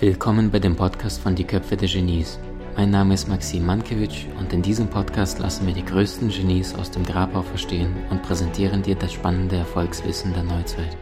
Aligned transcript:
Willkommen 0.00 0.50
bei 0.50 0.58
dem 0.58 0.76
Podcast 0.76 1.20
von 1.20 1.34
Die 1.34 1.44
Köpfe 1.44 1.76
der 1.76 1.86
Genies. 1.86 2.38
Mein 2.74 2.88
Name 2.88 3.12
ist 3.12 3.28
Maxim 3.28 3.66
Mankewitsch 3.66 4.24
und 4.38 4.50
in 4.50 4.62
diesem 4.62 4.88
Podcast 4.88 5.38
lassen 5.40 5.66
wir 5.66 5.74
die 5.74 5.84
größten 5.84 6.30
Genies 6.30 6.74
aus 6.74 6.90
dem 6.90 7.04
Grabau 7.04 7.42
verstehen 7.42 7.94
und 8.08 8.22
präsentieren 8.22 8.80
dir 8.80 8.94
das 8.94 9.12
spannende 9.12 9.56
Erfolgswissen 9.56 10.32
der 10.32 10.44
Neuzeit. 10.44 10.96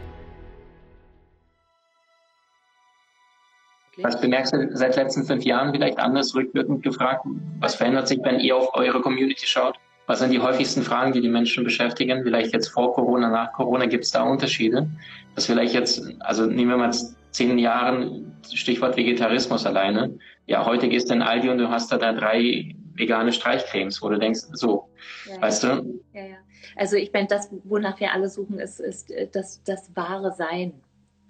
Was 3.98 4.20
bemerkst 4.20 4.52
du 4.52 4.76
seit 4.76 4.96
letzten 4.96 5.22
fünf 5.22 5.44
Jahren 5.44 5.72
vielleicht 5.72 6.00
anders 6.00 6.34
rückwirkend 6.34 6.82
gefragt? 6.82 7.24
Was 7.60 7.76
verändert 7.76 8.08
sich, 8.08 8.18
wenn 8.24 8.40
ihr 8.40 8.56
auf 8.56 8.74
eure 8.74 9.00
Community 9.00 9.46
schaut? 9.46 9.78
Was 10.08 10.20
sind 10.20 10.32
die 10.32 10.40
häufigsten 10.40 10.82
Fragen, 10.82 11.12
die 11.12 11.20
die 11.20 11.28
Menschen 11.28 11.64
beschäftigen? 11.64 12.22
Vielleicht 12.22 12.54
jetzt 12.54 12.68
vor 12.68 12.94
Corona, 12.94 13.28
nach 13.28 13.52
Corona, 13.52 13.84
gibt 13.84 14.04
es 14.04 14.10
da 14.10 14.22
Unterschiede? 14.22 14.88
Dass 15.34 15.44
vielleicht 15.44 15.74
jetzt, 15.74 16.02
also 16.20 16.46
nehmen 16.46 16.70
wir 16.70 16.78
mal 16.78 16.94
zehn 17.30 17.58
Jahren, 17.58 18.34
Stichwort 18.50 18.96
Vegetarismus 18.96 19.66
alleine. 19.66 20.18
Ja, 20.46 20.64
heute 20.64 20.88
gehst 20.88 21.10
du 21.10 21.14
in 21.14 21.20
Aldi 21.20 21.50
und 21.50 21.58
du 21.58 21.68
hast 21.68 21.92
da, 21.92 21.98
da 21.98 22.14
drei 22.14 22.74
vegane 22.94 23.32
Streichcremes, 23.32 24.00
wo 24.00 24.08
du 24.08 24.18
denkst, 24.18 24.40
so, 24.54 24.88
ja, 25.26 25.42
weißt 25.42 25.64
du? 25.64 25.68
Ja, 26.14 26.24
ja. 26.24 26.36
Also 26.74 26.96
ich 26.96 27.12
meine, 27.12 27.28
das, 27.28 27.50
wonach 27.64 28.00
wir 28.00 28.10
alle 28.10 28.30
suchen, 28.30 28.58
ist, 28.58 28.80
ist 28.80 29.10
äh, 29.10 29.28
das, 29.30 29.62
das 29.62 29.94
wahre 29.94 30.32
Sein 30.32 30.72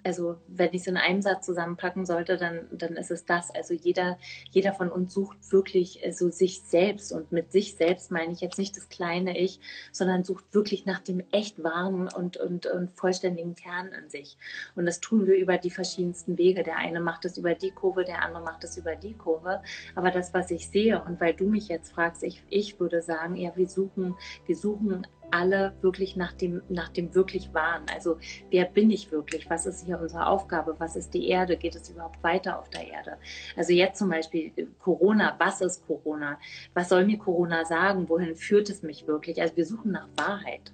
also 0.04 0.36
wenn 0.46 0.72
ich 0.72 0.82
es 0.82 0.86
in 0.86 0.96
einem 0.96 1.22
Satz 1.22 1.46
zusammenpacken 1.46 2.06
sollte, 2.06 2.36
dann, 2.36 2.66
dann 2.72 2.96
ist 2.96 3.10
es 3.10 3.24
das. 3.24 3.50
Also 3.54 3.74
jeder, 3.74 4.18
jeder 4.50 4.72
von 4.72 4.90
uns 4.90 5.12
sucht 5.12 5.52
wirklich 5.52 6.00
so 6.12 6.30
sich 6.30 6.62
selbst 6.62 7.12
und 7.12 7.32
mit 7.32 7.52
sich 7.52 7.76
selbst 7.76 8.10
meine 8.10 8.32
ich 8.32 8.40
jetzt 8.40 8.58
nicht 8.58 8.76
das 8.76 8.88
kleine 8.88 9.38
Ich, 9.38 9.60
sondern 9.92 10.24
sucht 10.24 10.44
wirklich 10.52 10.86
nach 10.86 11.00
dem 11.00 11.22
echt 11.32 11.62
wahren 11.62 12.08
und, 12.08 12.36
und, 12.36 12.66
und 12.66 12.90
vollständigen 12.98 13.54
Kern 13.54 13.88
in 13.88 14.08
sich. 14.08 14.36
Und 14.76 14.86
das 14.86 15.00
tun 15.00 15.26
wir 15.26 15.36
über 15.36 15.58
die 15.58 15.70
verschiedensten 15.70 16.38
Wege. 16.38 16.62
Der 16.62 16.76
eine 16.76 17.00
macht 17.00 17.24
es 17.24 17.36
über 17.36 17.54
die 17.54 17.70
Kurve, 17.70 18.04
der 18.04 18.22
andere 18.22 18.42
macht 18.42 18.64
es 18.64 18.76
über 18.76 18.96
die 18.96 19.14
Kurve. 19.14 19.62
Aber 19.94 20.10
das, 20.10 20.32
was 20.32 20.50
ich 20.50 20.68
sehe 20.68 21.02
und 21.02 21.20
weil 21.20 21.34
du 21.34 21.44
mich 21.44 21.68
jetzt 21.68 21.92
fragst, 21.92 22.22
ich, 22.22 22.42
ich 22.48 22.78
würde 22.80 23.02
sagen, 23.02 23.36
ja, 23.36 23.56
wir 23.56 23.68
suchen, 23.68 24.14
wir 24.46 24.56
suchen 24.56 25.06
alle 25.30 25.74
wirklich 25.80 26.16
nach 26.16 26.32
dem, 26.32 26.62
nach 26.68 26.88
dem 26.88 27.14
wirklich 27.14 27.52
Wahren. 27.54 27.84
Also 27.92 28.18
wer 28.50 28.64
bin 28.64 28.90
ich 28.90 29.10
wirklich? 29.12 29.48
Was 29.50 29.66
ist 29.66 29.84
hier 29.84 30.00
unsere 30.00 30.26
Aufgabe? 30.26 30.74
Was 30.78 30.96
ist 30.96 31.14
die 31.14 31.28
Erde? 31.28 31.56
Geht 31.56 31.74
es 31.74 31.90
überhaupt 31.90 32.22
weiter 32.22 32.58
auf 32.58 32.70
der 32.70 32.88
Erde? 32.88 33.16
Also 33.56 33.72
jetzt 33.72 33.98
zum 33.98 34.10
Beispiel 34.10 34.52
äh, 34.56 34.66
Corona. 34.78 35.36
Was 35.38 35.60
ist 35.60 35.86
Corona? 35.86 36.38
Was 36.74 36.88
soll 36.88 37.04
mir 37.04 37.18
Corona 37.18 37.64
sagen? 37.64 38.08
Wohin 38.08 38.36
führt 38.36 38.70
es 38.70 38.82
mich 38.82 39.06
wirklich? 39.06 39.40
Also 39.40 39.56
wir 39.56 39.66
suchen 39.66 39.92
nach 39.92 40.08
Wahrheit. 40.16 40.72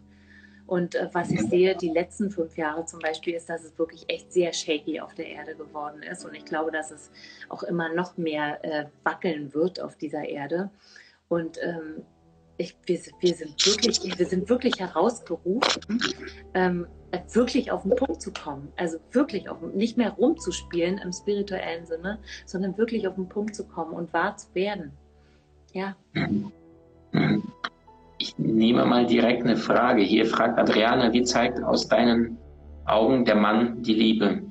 Und 0.66 0.94
äh, 0.94 1.08
was 1.12 1.30
ich 1.30 1.42
sehe, 1.42 1.76
die 1.76 1.90
letzten 1.90 2.30
fünf 2.30 2.56
Jahre 2.56 2.86
zum 2.86 3.00
Beispiel, 3.00 3.34
ist, 3.34 3.48
dass 3.48 3.64
es 3.64 3.78
wirklich 3.78 4.04
echt 4.08 4.32
sehr 4.32 4.52
shaky 4.52 5.00
auf 5.00 5.14
der 5.14 5.26
Erde 5.26 5.54
geworden 5.54 6.02
ist. 6.02 6.24
Und 6.24 6.34
ich 6.34 6.44
glaube, 6.44 6.70
dass 6.70 6.90
es 6.90 7.10
auch 7.48 7.62
immer 7.62 7.92
noch 7.92 8.16
mehr 8.16 8.64
äh, 8.64 8.86
wackeln 9.02 9.52
wird 9.52 9.80
auf 9.80 9.96
dieser 9.96 10.24
Erde. 10.24 10.70
Und 11.28 11.58
ähm, 11.62 12.04
ich, 12.56 12.76
wir, 12.86 12.98
wir, 13.20 13.34
sind 13.34 13.66
wirklich, 13.66 14.18
wir 14.18 14.26
sind 14.26 14.48
wirklich 14.48 14.78
herausgerufen, 14.78 16.00
ähm, 16.54 16.86
wirklich 17.32 17.70
auf 17.70 17.82
den 17.82 17.96
Punkt 17.96 18.20
zu 18.20 18.32
kommen. 18.32 18.72
Also 18.76 18.98
wirklich 19.12 19.48
auf, 19.48 19.60
nicht 19.74 19.96
mehr 19.96 20.10
rumzuspielen 20.10 20.98
im 20.98 21.12
spirituellen 21.12 21.86
Sinne, 21.86 22.18
sondern 22.46 22.76
wirklich 22.78 23.06
auf 23.08 23.16
den 23.16 23.28
Punkt 23.28 23.54
zu 23.54 23.66
kommen 23.66 23.92
und 23.92 24.12
wahr 24.12 24.36
zu 24.36 24.54
werden. 24.54 24.92
Ja. 25.72 25.96
Ich 28.18 28.38
nehme 28.38 28.84
mal 28.84 29.06
direkt 29.06 29.42
eine 29.42 29.56
Frage. 29.56 30.02
Hier 30.02 30.26
fragt 30.26 30.58
Adriana, 30.58 31.12
wie 31.12 31.22
zeigt 31.24 31.62
aus 31.62 31.88
deinen 31.88 32.38
Augen 32.86 33.24
der 33.24 33.36
Mann 33.36 33.82
die 33.82 33.94
Liebe? 33.94 34.42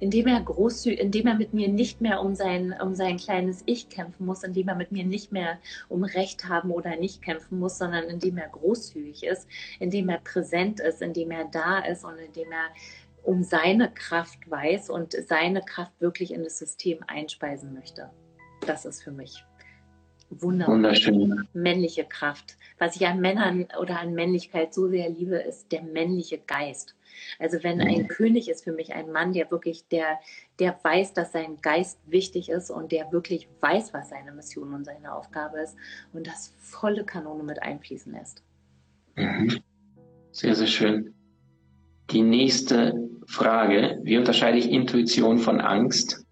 Indem 0.00 0.26
er 0.26 0.40
großzügig, 0.40 1.00
indem 1.00 1.26
er 1.26 1.34
mit 1.34 1.54
mir 1.54 1.68
nicht 1.68 2.00
mehr 2.00 2.20
um 2.20 2.34
sein, 2.34 2.74
um 2.80 2.94
sein 2.94 3.16
kleines 3.16 3.62
Ich 3.66 3.88
kämpfen 3.88 4.26
muss, 4.26 4.42
indem 4.42 4.68
er 4.68 4.74
mit 4.74 4.92
mir 4.92 5.04
nicht 5.04 5.32
mehr 5.32 5.58
um 5.88 6.04
Recht 6.04 6.48
haben 6.48 6.70
oder 6.70 6.96
nicht 6.96 7.22
kämpfen 7.22 7.58
muss, 7.58 7.78
sondern 7.78 8.04
indem 8.04 8.38
er 8.38 8.48
großzügig 8.48 9.24
ist, 9.24 9.46
indem 9.80 10.08
er 10.08 10.18
präsent 10.18 10.80
ist, 10.80 11.02
indem 11.02 11.30
er 11.30 11.44
da 11.46 11.80
ist 11.80 12.04
und 12.04 12.18
indem 12.18 12.52
er 12.52 12.68
um 13.22 13.42
seine 13.42 13.90
Kraft 13.92 14.50
weiß 14.50 14.90
und 14.90 15.12
seine 15.26 15.62
Kraft 15.62 16.00
wirklich 16.00 16.32
in 16.32 16.44
das 16.44 16.58
System 16.58 16.98
einspeisen 17.06 17.74
möchte. 17.74 18.10
Das 18.66 18.84
ist 18.84 19.02
für 19.02 19.12
mich 19.12 19.44
wunderschön. 20.30 21.48
Männliche 21.52 22.04
Kraft. 22.04 22.56
Was 22.78 22.96
ich 22.96 23.06
an 23.06 23.20
Männern 23.20 23.66
oder 23.80 23.98
an 23.98 24.14
Männlichkeit 24.14 24.74
so 24.74 24.88
sehr 24.88 25.08
liebe, 25.08 25.36
ist 25.36 25.72
der 25.72 25.82
männliche 25.82 26.38
Geist. 26.38 26.94
Also 27.38 27.62
wenn 27.62 27.80
ein 27.80 28.02
mhm. 28.02 28.08
König 28.08 28.48
ist 28.48 28.64
für 28.64 28.72
mich 28.72 28.92
ein 28.94 29.10
Mann, 29.10 29.32
der 29.32 29.50
wirklich, 29.50 29.86
der, 29.88 30.20
der 30.58 30.78
weiß, 30.82 31.14
dass 31.14 31.32
sein 31.32 31.58
Geist 31.62 31.98
wichtig 32.06 32.48
ist 32.48 32.70
und 32.70 32.92
der 32.92 33.12
wirklich 33.12 33.48
weiß, 33.60 33.92
was 33.92 34.10
seine 34.10 34.32
Mission 34.32 34.74
und 34.74 34.84
seine 34.84 35.12
Aufgabe 35.12 35.58
ist 35.60 35.76
und 36.12 36.26
das 36.26 36.54
volle 36.58 37.04
Kanone 37.04 37.42
mit 37.42 37.62
einfließen 37.62 38.12
lässt. 38.12 38.42
Mhm. 39.16 39.58
Sehr, 40.32 40.54
sehr 40.54 40.66
schön. 40.66 41.14
Die 42.10 42.22
nächste 42.22 43.08
Frage, 43.26 43.98
wie 44.02 44.16
unterscheide 44.16 44.58
ich 44.58 44.70
Intuition 44.70 45.38
von 45.38 45.60
Angst? 45.60 46.24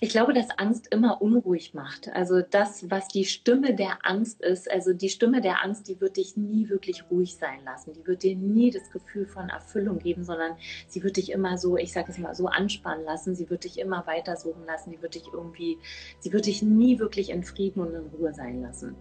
Ich 0.00 0.10
glaube, 0.10 0.32
dass 0.32 0.50
Angst 0.58 0.92
immer 0.92 1.20
unruhig 1.20 1.74
macht. 1.74 2.08
Also 2.12 2.40
das, 2.40 2.88
was 2.88 3.08
die 3.08 3.24
Stimme 3.24 3.74
der 3.74 3.98
Angst 4.06 4.40
ist, 4.40 4.70
also 4.70 4.92
die 4.92 5.08
Stimme 5.08 5.40
der 5.40 5.64
Angst, 5.64 5.88
die 5.88 6.00
wird 6.00 6.18
dich 6.18 6.36
nie 6.36 6.68
wirklich 6.68 7.04
ruhig 7.10 7.34
sein 7.34 7.64
lassen. 7.64 7.94
Die 7.94 8.06
wird 8.06 8.22
dir 8.22 8.36
nie 8.36 8.70
das 8.70 8.90
Gefühl 8.92 9.26
von 9.26 9.48
Erfüllung 9.48 9.98
geben, 9.98 10.22
sondern 10.22 10.56
sie 10.86 11.02
wird 11.02 11.16
dich 11.16 11.32
immer 11.32 11.58
so, 11.58 11.76
ich 11.76 11.92
sage 11.92 12.12
es 12.12 12.18
mal, 12.18 12.34
so 12.36 12.46
anspannen 12.46 13.04
lassen. 13.04 13.34
Sie 13.34 13.50
wird 13.50 13.64
dich 13.64 13.80
immer 13.80 14.06
weiter 14.06 14.36
suchen 14.36 14.64
lassen. 14.66 14.92
Die 14.92 15.02
wird 15.02 15.16
dich 15.16 15.26
irgendwie, 15.32 15.78
sie 16.20 16.32
wird 16.32 16.46
dich 16.46 16.62
nie 16.62 17.00
wirklich 17.00 17.30
in 17.30 17.42
Frieden 17.42 17.80
und 17.80 17.92
in 17.92 18.06
Ruhe 18.06 18.32
sein 18.32 18.62
lassen. 18.62 18.94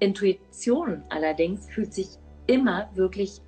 Intuition 0.00 1.02
allerdings 1.10 1.68
fühlt 1.68 1.92
sich 1.92 2.08
immer 2.46 2.88
wirklich 2.94 3.42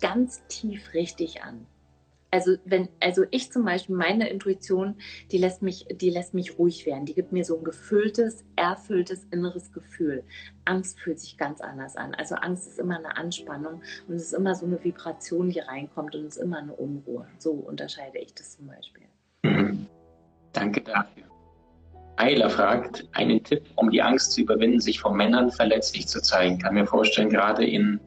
ganz 0.00 0.44
tief 0.48 0.92
richtig 0.92 1.42
an. 1.42 1.66
Also 2.30 2.56
wenn, 2.64 2.88
also 3.00 3.24
ich 3.30 3.52
zum 3.52 3.64
Beispiel, 3.64 3.94
meine 3.94 4.28
Intuition, 4.28 4.96
die 5.30 5.38
lässt 5.38 5.62
mich, 5.62 5.86
die 5.90 6.10
lässt 6.10 6.34
mich 6.34 6.58
ruhig 6.58 6.84
werden. 6.84 7.06
Die 7.06 7.14
gibt 7.14 7.32
mir 7.32 7.44
so 7.44 7.58
ein 7.58 7.64
gefülltes, 7.64 8.44
erfülltes 8.56 9.26
inneres 9.30 9.72
Gefühl. 9.72 10.24
Angst 10.64 10.98
fühlt 11.00 11.20
sich 11.20 11.38
ganz 11.38 11.60
anders 11.60 11.96
an. 11.96 12.14
Also 12.14 12.34
Angst 12.34 12.66
ist 12.66 12.78
immer 12.78 12.98
eine 12.98 13.16
Anspannung 13.16 13.82
und 14.08 14.14
es 14.14 14.24
ist 14.24 14.32
immer 14.32 14.54
so 14.54 14.66
eine 14.66 14.82
Vibration, 14.82 15.50
die 15.50 15.60
reinkommt 15.60 16.14
und 16.14 16.24
es 16.24 16.36
ist 16.36 16.42
immer 16.42 16.58
eine 16.58 16.72
Unruhe. 16.72 17.26
So 17.38 17.52
unterscheide 17.52 18.18
ich 18.18 18.34
das 18.34 18.56
zum 18.56 18.66
Beispiel. 18.66 19.04
Danke 20.52 20.80
dafür. 20.82 21.24
Eiler 22.16 22.48
fragt, 22.48 23.06
einen 23.12 23.44
Tipp, 23.44 23.62
um 23.76 23.90
die 23.90 24.00
Angst 24.02 24.32
zu 24.32 24.40
überwinden, 24.40 24.80
sich 24.80 25.00
vor 25.00 25.14
Männern 25.14 25.50
verletzlich 25.50 26.08
zu 26.08 26.20
zeigen. 26.22 26.58
Kann 26.58 26.74
mir 26.74 26.86
vorstellen, 26.86 27.28
gerade 27.28 27.66
in 27.66 28.00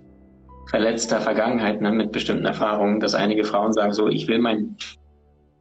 verletzter 0.69 1.19
Vergangenheit 1.19 1.81
ne, 1.81 1.91
mit 1.91 2.12
bestimmten 2.12 2.46
Erfahrungen, 2.46 3.00
dass 3.00 3.16
einige 3.16 3.44
Frauen 3.44 3.74
sagen 3.74 3.94
so, 3.94 4.07
ich 4.07 4.28
will 4.28 4.40
mein 4.40 4.78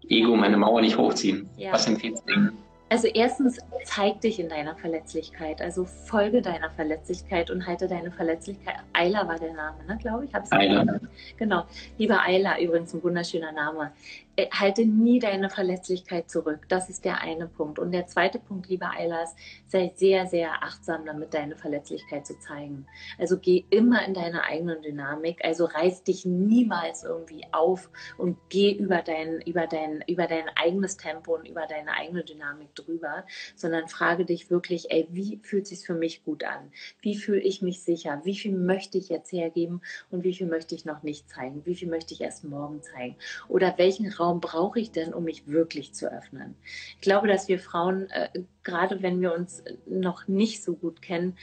Ego, 0.08 0.36
meine 0.36 0.56
Mauer 0.56 0.80
nicht 0.80 0.98
hochziehen. 0.98 1.48
Ja. 1.56 1.72
Was 1.72 1.86
empfiehlst 1.86 2.24
du 2.26 2.34
ihnen? 2.34 2.52
Also 2.90 3.06
erstens, 3.08 3.58
zeig 3.84 4.20
dich 4.22 4.40
in 4.40 4.48
deiner 4.48 4.74
Verletzlichkeit. 4.74 5.60
Also 5.60 5.84
folge 5.84 6.40
deiner 6.40 6.70
Verletzlichkeit 6.70 7.50
und 7.50 7.66
halte 7.66 7.86
deine 7.86 8.10
Verletzlichkeit. 8.10 8.76
Ayla 8.92 9.28
war 9.28 9.38
der 9.38 9.52
Name, 9.52 9.84
ne, 9.86 9.98
glaube 10.00 10.24
ich. 10.24 10.34
Ayla. 10.34 11.00
Genau. 11.36 11.64
Lieber 11.98 12.22
Ayla, 12.22 12.58
übrigens 12.60 12.94
ein 12.94 13.02
wunderschöner 13.02 13.52
Name. 13.52 13.92
Äh, 14.38 14.48
halte 14.52 14.86
nie 14.86 15.18
deine 15.18 15.50
Verletzlichkeit 15.50 16.30
zurück. 16.30 16.66
Das 16.68 16.88
ist 16.88 17.04
der 17.04 17.20
eine 17.20 17.48
Punkt. 17.48 17.80
Und 17.80 17.90
der 17.90 18.06
zweite 18.06 18.38
Punkt, 18.38 18.68
lieber 18.68 18.92
Eilas, 18.96 19.34
sei 19.66 19.92
sehr, 19.96 20.26
sehr 20.26 20.62
achtsam 20.62 21.04
damit, 21.04 21.34
deine 21.34 21.56
Verletzlichkeit 21.56 22.24
zu 22.24 22.38
zeigen. 22.38 22.86
Also 23.18 23.38
geh 23.38 23.64
immer 23.70 24.06
in 24.06 24.14
deine 24.14 24.44
eigene 24.44 24.80
Dynamik. 24.80 25.44
Also 25.44 25.64
reiß 25.64 26.04
dich 26.04 26.24
niemals 26.24 27.02
irgendwie 27.02 27.42
auf 27.50 27.90
und 28.16 28.38
geh 28.48 28.70
über 28.70 29.02
dein, 29.02 29.40
über 29.40 29.66
dein, 29.66 30.04
über 30.06 30.28
dein 30.28 30.44
eigenes 30.54 30.96
Tempo 30.96 31.34
und 31.34 31.48
über 31.48 31.66
deine 31.66 31.92
eigene 31.94 32.22
Dynamik 32.22 32.74
drüber, 32.78 33.24
sondern 33.56 33.88
frage 33.88 34.24
dich 34.24 34.50
wirklich, 34.50 34.90
ey, 34.90 35.06
wie 35.10 35.40
fühlt 35.42 35.64
es 35.64 35.70
sich 35.70 35.86
für 35.86 35.94
mich 35.94 36.24
gut 36.24 36.44
an? 36.44 36.70
Wie 37.00 37.16
fühle 37.16 37.40
ich 37.40 37.62
mich 37.62 37.82
sicher? 37.82 38.20
Wie 38.24 38.36
viel 38.36 38.52
möchte 38.52 38.98
ich 38.98 39.08
jetzt 39.08 39.32
hergeben 39.32 39.80
und 40.10 40.24
wie 40.24 40.34
viel 40.34 40.46
möchte 40.46 40.74
ich 40.74 40.84
noch 40.84 41.02
nicht 41.02 41.28
zeigen? 41.28 41.64
Wie 41.64 41.74
viel 41.74 41.88
möchte 41.88 42.14
ich 42.14 42.20
erst 42.20 42.44
morgen 42.44 42.82
zeigen? 42.82 43.16
Oder 43.48 43.74
welchen 43.78 44.10
Raum 44.12 44.40
brauche 44.40 44.80
ich 44.80 44.90
denn, 44.90 45.14
um 45.14 45.24
mich 45.24 45.46
wirklich 45.46 45.94
zu 45.94 46.10
öffnen? 46.10 46.54
Ich 46.96 47.00
glaube, 47.00 47.28
dass 47.28 47.48
wir 47.48 47.58
Frauen, 47.58 48.08
äh, 48.10 48.28
gerade 48.62 49.02
wenn 49.02 49.20
wir 49.20 49.34
uns 49.34 49.62
noch 49.86 50.28
nicht 50.28 50.62
so 50.62 50.74
gut 50.74 51.02
kennen, 51.02 51.36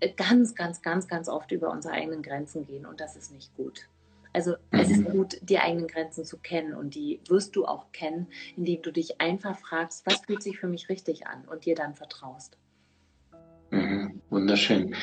äh, 0.00 0.10
ganz, 0.12 0.54
ganz, 0.54 0.82
ganz, 0.82 1.08
ganz 1.08 1.28
oft 1.28 1.52
über 1.52 1.70
unsere 1.70 1.94
eigenen 1.94 2.22
Grenzen 2.22 2.66
gehen 2.66 2.86
und 2.86 3.00
das 3.00 3.16
ist 3.16 3.32
nicht 3.32 3.54
gut. 3.56 3.88
Also 4.32 4.54
es 4.70 4.90
ist 4.90 5.08
mhm. 5.08 5.12
gut, 5.12 5.36
die 5.42 5.58
eigenen 5.58 5.86
Grenzen 5.86 6.24
zu 6.24 6.38
kennen 6.38 6.74
und 6.74 6.94
die 6.94 7.20
wirst 7.28 7.54
du 7.54 7.66
auch 7.66 7.92
kennen, 7.92 8.28
indem 8.56 8.80
du 8.82 8.90
dich 8.90 9.20
einfach 9.20 9.58
fragst, 9.58 10.06
was 10.06 10.20
fühlt 10.24 10.42
sich 10.42 10.58
für 10.58 10.68
mich 10.68 10.88
richtig 10.88 11.26
an 11.26 11.44
und 11.46 11.66
dir 11.66 11.74
dann 11.74 11.94
vertraust. 11.94 12.56
Mhm, 13.70 14.20
wunderschön. 14.30 14.94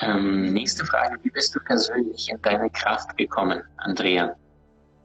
Ähm, 0.00 0.52
nächste 0.52 0.84
Frage, 0.84 1.18
wie 1.22 1.30
bist 1.30 1.54
du 1.54 1.60
persönlich 1.60 2.28
in 2.28 2.40
deine 2.42 2.68
Kraft 2.70 3.16
gekommen, 3.16 3.62
Andrea? 3.76 4.36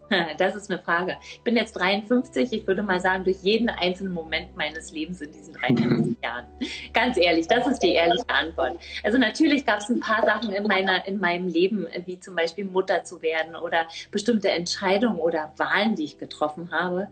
Das 0.38 0.56
ist 0.56 0.70
eine 0.70 0.80
Frage. 0.80 1.18
Ich 1.22 1.42
bin 1.42 1.56
jetzt 1.56 1.74
53. 1.74 2.52
Ich 2.54 2.68
würde 2.68 2.84
mal 2.84 3.00
sagen, 3.00 3.24
durch 3.24 3.38
jeden 3.42 3.70
einzelnen 3.70 4.14
Moment 4.14 4.56
meines 4.56 4.92
Lebens 4.92 5.22
in 5.22 5.32
diesen 5.32 5.54
53 5.54 6.18
Jahren. 6.24 6.46
Ganz 6.94 7.18
ehrlich, 7.18 7.48
das 7.48 7.68
ist 7.68 7.80
die 7.80 7.94
ehrliche 7.94 8.30
Antwort. 8.30 8.80
Also 9.04 9.18
natürlich 9.18 9.66
gab 9.66 9.80
es 9.80 9.90
ein 9.90 10.00
paar 10.00 10.24
Sachen 10.26 10.52
in, 10.52 10.64
meiner, 10.64 11.06
in 11.08 11.20
meinem 11.20 11.48
Leben, 11.48 11.88
wie 12.06 12.20
zum 12.20 12.36
Beispiel 12.36 12.66
Mutter 12.66 13.04
zu 13.04 13.22
werden 13.22 13.56
oder 13.56 13.88
bestimmte 14.12 14.50
Entscheidungen 14.50 15.20
oder 15.20 15.54
Wahlen, 15.58 15.96
die 15.96 16.06
ich 16.06 16.18
getroffen 16.18 16.72
habe, 16.72 17.08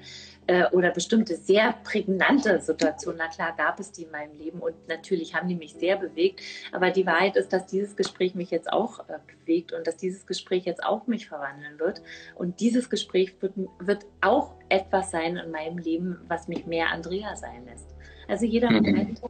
oder 0.72 0.92
bestimmte 0.92 1.36
sehr 1.36 1.74
prägnante 1.84 2.60
Situationen. 2.60 3.20
Na 3.20 3.28
klar, 3.28 3.54
gab 3.58 3.80
es 3.80 3.92
die 3.92 4.04
in 4.04 4.12
meinem 4.12 4.38
Leben 4.38 4.60
und 4.60 4.76
natürlich 4.88 5.36
haben 5.36 5.48
die 5.48 5.56
mich 5.56 5.74
sehr 5.74 5.98
bewegt. 5.98 6.42
Aber 6.72 6.92
die 6.92 7.06
Wahrheit 7.06 7.36
ist, 7.36 7.52
dass 7.52 7.66
dieses 7.66 7.96
Gespräch 7.96 8.36
mich 8.36 8.52
jetzt 8.52 8.72
auch 8.72 9.00
äh, 9.10 9.20
bewegt 9.28 9.74
und 9.74 9.86
dass 9.86 9.98
dieses 9.98 10.26
Gespräch 10.26 10.66
jetzt 10.66 10.84
auch 10.84 11.08
mich 11.08 11.28
verwandeln 11.28 11.80
wird. 11.80 12.02
Und 12.36 12.60
dieses 12.60 12.90
Gespräch 12.90 13.36
wird, 13.42 13.54
wird 13.80 14.06
auch 14.22 14.54
etwas 14.70 15.12
sein 15.12 15.38
in 15.38 15.52
meinem 15.52 15.78
Leben, 15.78 16.20
was 16.28 16.48
mich 16.48 16.66
mehr 16.66 16.92
Andrea 16.92 17.36
sein 17.36 17.66
lässt. 17.66 17.88
Also 18.28 18.46
jeder 18.46 18.70
mhm. 18.70 18.78
Moment 18.78 19.22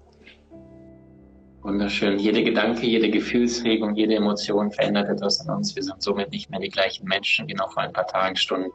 Wunderschön. 1.67 2.17
Jede 2.17 2.45
Gedanke, 2.45 2.85
jede 2.85 3.09
Gefühlsregung, 3.09 3.93
jede 3.93 4.15
Emotion 4.15 4.71
verändert 4.71 5.09
etwas 5.09 5.41
an 5.41 5.57
uns. 5.57 5.75
Wir 5.75 5.83
sind 5.83 6.01
somit 6.01 6.31
nicht 6.31 6.49
mehr 6.49 6.61
die 6.61 6.69
gleichen 6.69 7.05
Menschen 7.05 7.45
wie 7.49 7.53
noch 7.55 7.73
vor 7.73 7.83
ein 7.83 7.91
paar 7.91 8.07
Tagen, 8.07 8.37
Stunden 8.37 8.71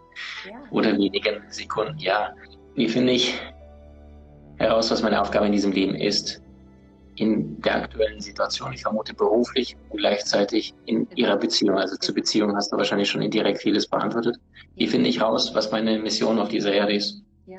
ja. 0.47 0.53
oder 0.71 0.93
wenigen 0.99 1.43
Sekunden. 1.49 1.99
Ja, 1.99 2.35
wie 2.75 2.87
finde 2.87 3.15
ich 3.15 3.41
heraus, 4.59 4.91
was 4.91 5.03
meine 5.03 5.23
Aufgabe 5.23 5.47
in 5.47 5.53
diesem 5.53 5.73
Leben 5.73 5.95
ist? 5.95 6.43
In 7.17 7.59
der 7.63 7.77
aktuellen 7.77 8.21
Situation, 8.21 8.75
ich 8.75 8.83
vermute 8.83 9.15
beruflich 9.15 9.75
und 9.89 9.97
gleichzeitig 9.97 10.75
in 10.85 11.09
ihrer 11.15 11.39
Beziehung. 11.39 11.79
Also 11.79 11.97
zur 11.97 12.15
Beziehung 12.15 12.55
hast 12.55 12.73
du 12.73 12.77
wahrscheinlich 12.77 13.09
schon 13.09 13.23
indirekt 13.23 13.63
vieles 13.63 13.87
beantwortet. 13.87 14.37
Wie 14.75 14.87
finde 14.87 15.09
ich 15.09 15.19
raus, 15.19 15.55
was 15.55 15.73
meine 15.73 15.99
Mission 15.99 16.39
auf 16.39 16.51
dieser 16.51 16.75
Erde 16.75 16.93
ist? 16.93 17.23
Ja 17.47 17.57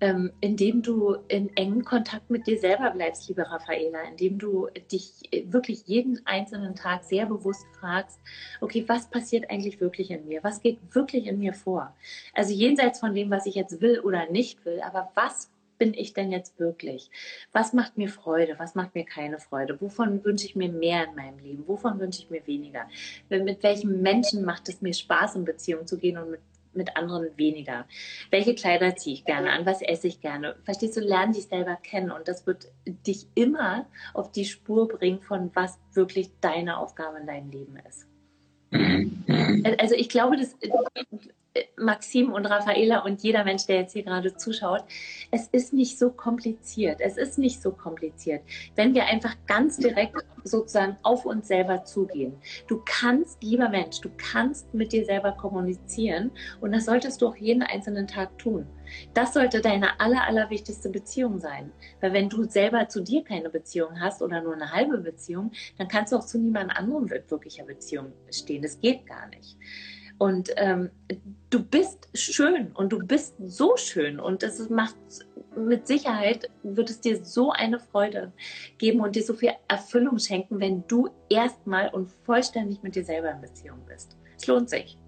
ähm, 0.00 0.32
indem 0.40 0.82
du 0.82 1.14
in 1.28 1.54
engen 1.56 1.84
Kontakt 1.84 2.30
mit 2.30 2.46
dir 2.46 2.58
selber 2.58 2.90
bleibst, 2.90 3.28
liebe 3.28 3.50
Raffaela, 3.50 4.02
indem 4.10 4.38
du 4.38 4.68
dich 4.90 5.30
wirklich 5.46 5.86
jeden 5.86 6.20
einzelnen 6.26 6.74
Tag 6.74 7.04
sehr 7.04 7.26
bewusst 7.26 7.66
fragst, 7.78 8.18
okay, 8.60 8.84
was 8.86 9.08
passiert 9.08 9.50
eigentlich 9.50 9.80
wirklich 9.80 10.10
in 10.10 10.26
mir? 10.28 10.42
Was 10.44 10.60
geht 10.60 10.78
wirklich 10.94 11.26
in 11.26 11.38
mir 11.38 11.54
vor? 11.54 11.94
Also 12.34 12.52
jenseits 12.52 13.00
von 13.00 13.14
dem, 13.14 13.30
was 13.30 13.46
ich 13.46 13.54
jetzt 13.54 13.80
will 13.80 14.00
oder 14.00 14.30
nicht 14.30 14.64
will, 14.64 14.80
aber 14.82 15.10
was 15.14 15.50
bin 15.78 15.94
ich 15.94 16.14
denn 16.14 16.32
jetzt 16.32 16.58
wirklich? 16.58 17.10
Was 17.52 17.72
macht 17.72 17.98
mir 17.98 18.08
Freude? 18.08 18.54
Was 18.58 18.74
macht 18.74 18.94
mir 18.94 19.04
keine 19.04 19.38
Freude? 19.38 19.80
Wovon 19.80 20.24
wünsche 20.24 20.46
ich 20.46 20.56
mir 20.56 20.70
mehr 20.70 21.06
in 21.08 21.14
meinem 21.14 21.38
Leben? 21.38 21.64
Wovon 21.66 21.98
wünsche 21.98 22.22
ich 22.22 22.30
mir 22.30 22.46
weniger? 22.46 22.88
Mit 23.28 23.62
welchen 23.62 24.02
Menschen 24.02 24.44
macht 24.44 24.68
es 24.68 24.80
mir 24.80 24.94
Spaß, 24.94 25.36
in 25.36 25.44
Beziehung 25.44 25.86
zu 25.86 25.98
gehen 25.98 26.18
und 26.18 26.30
mit 26.30 26.40
mit 26.76 26.96
anderen 26.96 27.36
weniger. 27.36 27.86
Welche 28.30 28.54
Kleider 28.54 28.96
ziehe 28.96 29.14
ich 29.14 29.24
gerne 29.24 29.52
an? 29.52 29.66
Was 29.66 29.82
esse 29.82 30.06
ich 30.06 30.20
gerne? 30.20 30.56
Verstehst 30.64 30.96
du, 30.96 31.00
lern 31.00 31.32
dich 31.32 31.46
selber 31.46 31.76
kennen 31.76 32.10
und 32.10 32.28
das 32.28 32.46
wird 32.46 32.68
dich 32.86 33.26
immer 33.34 33.86
auf 34.14 34.32
die 34.32 34.44
Spur 34.44 34.88
bringen 34.88 35.20
von 35.20 35.50
was 35.54 35.78
wirklich 35.92 36.30
deine 36.40 36.78
Aufgabe 36.78 37.18
in 37.18 37.26
deinem 37.26 37.50
Leben 37.50 37.76
ist. 37.88 38.06
Mhm. 38.70 39.64
Also 39.78 39.94
ich 39.94 40.08
glaube, 40.08 40.36
dass 40.36 40.56
Maxim 41.76 42.32
und 42.32 42.46
Raffaela 42.46 43.00
und 43.00 43.22
jeder 43.22 43.44
Mensch, 43.44 43.66
der 43.66 43.80
jetzt 43.80 43.92
hier 43.92 44.02
gerade 44.02 44.36
zuschaut, 44.36 44.84
es 45.30 45.48
ist 45.48 45.72
nicht 45.72 45.98
so 45.98 46.10
kompliziert. 46.10 47.00
Es 47.00 47.16
ist 47.16 47.38
nicht 47.38 47.60
so 47.60 47.72
kompliziert, 47.72 48.42
wenn 48.74 48.94
wir 48.94 49.04
einfach 49.06 49.34
ganz 49.46 49.76
direkt 49.76 50.16
sozusagen 50.44 50.96
auf 51.02 51.24
uns 51.24 51.48
selber 51.48 51.84
zugehen. 51.84 52.36
Du 52.68 52.82
kannst, 52.84 53.42
lieber 53.42 53.68
Mensch, 53.68 54.00
du 54.00 54.10
kannst 54.16 54.72
mit 54.74 54.92
dir 54.92 55.04
selber 55.04 55.32
kommunizieren 55.32 56.30
und 56.60 56.72
das 56.72 56.84
solltest 56.86 57.20
du 57.20 57.28
auch 57.28 57.36
jeden 57.36 57.62
einzelnen 57.62 58.06
Tag 58.06 58.38
tun. 58.38 58.66
Das 59.14 59.34
sollte 59.34 59.60
deine 59.60 60.00
aller, 60.00 60.24
allerwichtigste 60.26 60.90
Beziehung 60.90 61.40
sein. 61.40 61.72
Weil 62.00 62.12
wenn 62.12 62.28
du 62.28 62.44
selber 62.44 62.88
zu 62.88 63.02
dir 63.02 63.24
keine 63.24 63.50
Beziehung 63.50 64.00
hast 64.00 64.22
oder 64.22 64.40
nur 64.42 64.54
eine 64.54 64.72
halbe 64.72 64.98
Beziehung, 64.98 65.52
dann 65.78 65.88
kannst 65.88 66.12
du 66.12 66.16
auch 66.16 66.24
zu 66.24 66.38
niemand 66.38 66.76
anderem 66.76 67.10
wirklicher 67.10 67.64
Beziehung 67.64 68.12
stehen. 68.30 68.62
Das 68.62 68.80
geht 68.80 69.06
gar 69.06 69.28
nicht. 69.28 69.56
Und 70.18 70.50
ähm, 70.56 70.90
du 71.50 71.62
bist 71.62 72.08
schön 72.14 72.72
und 72.72 72.92
du 72.92 72.98
bist 72.98 73.34
so 73.44 73.76
schön 73.76 74.18
und 74.18 74.42
es 74.42 74.68
macht 74.70 74.96
mit 75.56 75.86
Sicherheit, 75.86 76.50
wird 76.62 76.90
es 76.90 77.00
dir 77.00 77.24
so 77.24 77.50
eine 77.50 77.78
Freude 77.78 78.32
geben 78.78 79.00
und 79.00 79.16
dir 79.16 79.22
so 79.22 79.34
viel 79.34 79.52
Erfüllung 79.68 80.18
schenken, 80.18 80.60
wenn 80.60 80.84
du 80.86 81.08
erstmal 81.28 81.88
und 81.90 82.10
vollständig 82.24 82.82
mit 82.82 82.94
dir 82.94 83.04
selber 83.04 83.30
in 83.30 83.40
Beziehung 83.40 83.78
bist. 83.88 84.16
Es 84.36 84.46
lohnt 84.46 84.70
sich. 84.70 84.98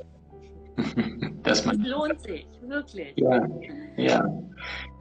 Das 1.44 1.64
es 1.64 1.78
lohnt 1.78 2.20
sich, 2.20 2.46
wirklich. 2.66 3.14
Ja, 3.16 3.48
ja. 3.96 4.42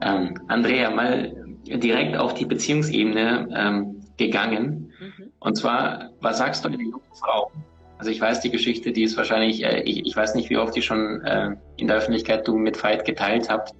Ähm, 0.00 0.34
Andrea, 0.46 0.90
mal 0.90 1.34
direkt 1.66 2.16
auf 2.16 2.32
die 2.34 2.46
Beziehungsebene 2.46 3.48
ähm, 3.54 4.00
gegangen. 4.16 4.92
Mhm. 4.98 5.32
Und 5.40 5.56
zwar, 5.56 6.10
was 6.20 6.38
sagst 6.38 6.64
du 6.64 6.68
einer 6.68 6.80
jungen 6.80 7.00
Frau, 7.12 7.50
also 7.98 8.10
ich 8.10 8.20
weiß 8.20 8.40
die 8.40 8.50
Geschichte, 8.50 8.92
die 8.92 9.02
ist 9.02 9.16
wahrscheinlich, 9.16 9.64
äh, 9.64 9.82
ich, 9.82 10.06
ich 10.06 10.16
weiß 10.16 10.34
nicht, 10.34 10.50
wie 10.50 10.56
oft 10.56 10.74
die 10.74 10.82
schon 10.82 11.20
äh, 11.22 11.56
in 11.76 11.88
der 11.88 11.96
Öffentlichkeit 11.96 12.46
du 12.46 12.56
mit 12.56 12.82
Veit 12.82 13.04
geteilt 13.04 13.48
habt, 13.48 13.74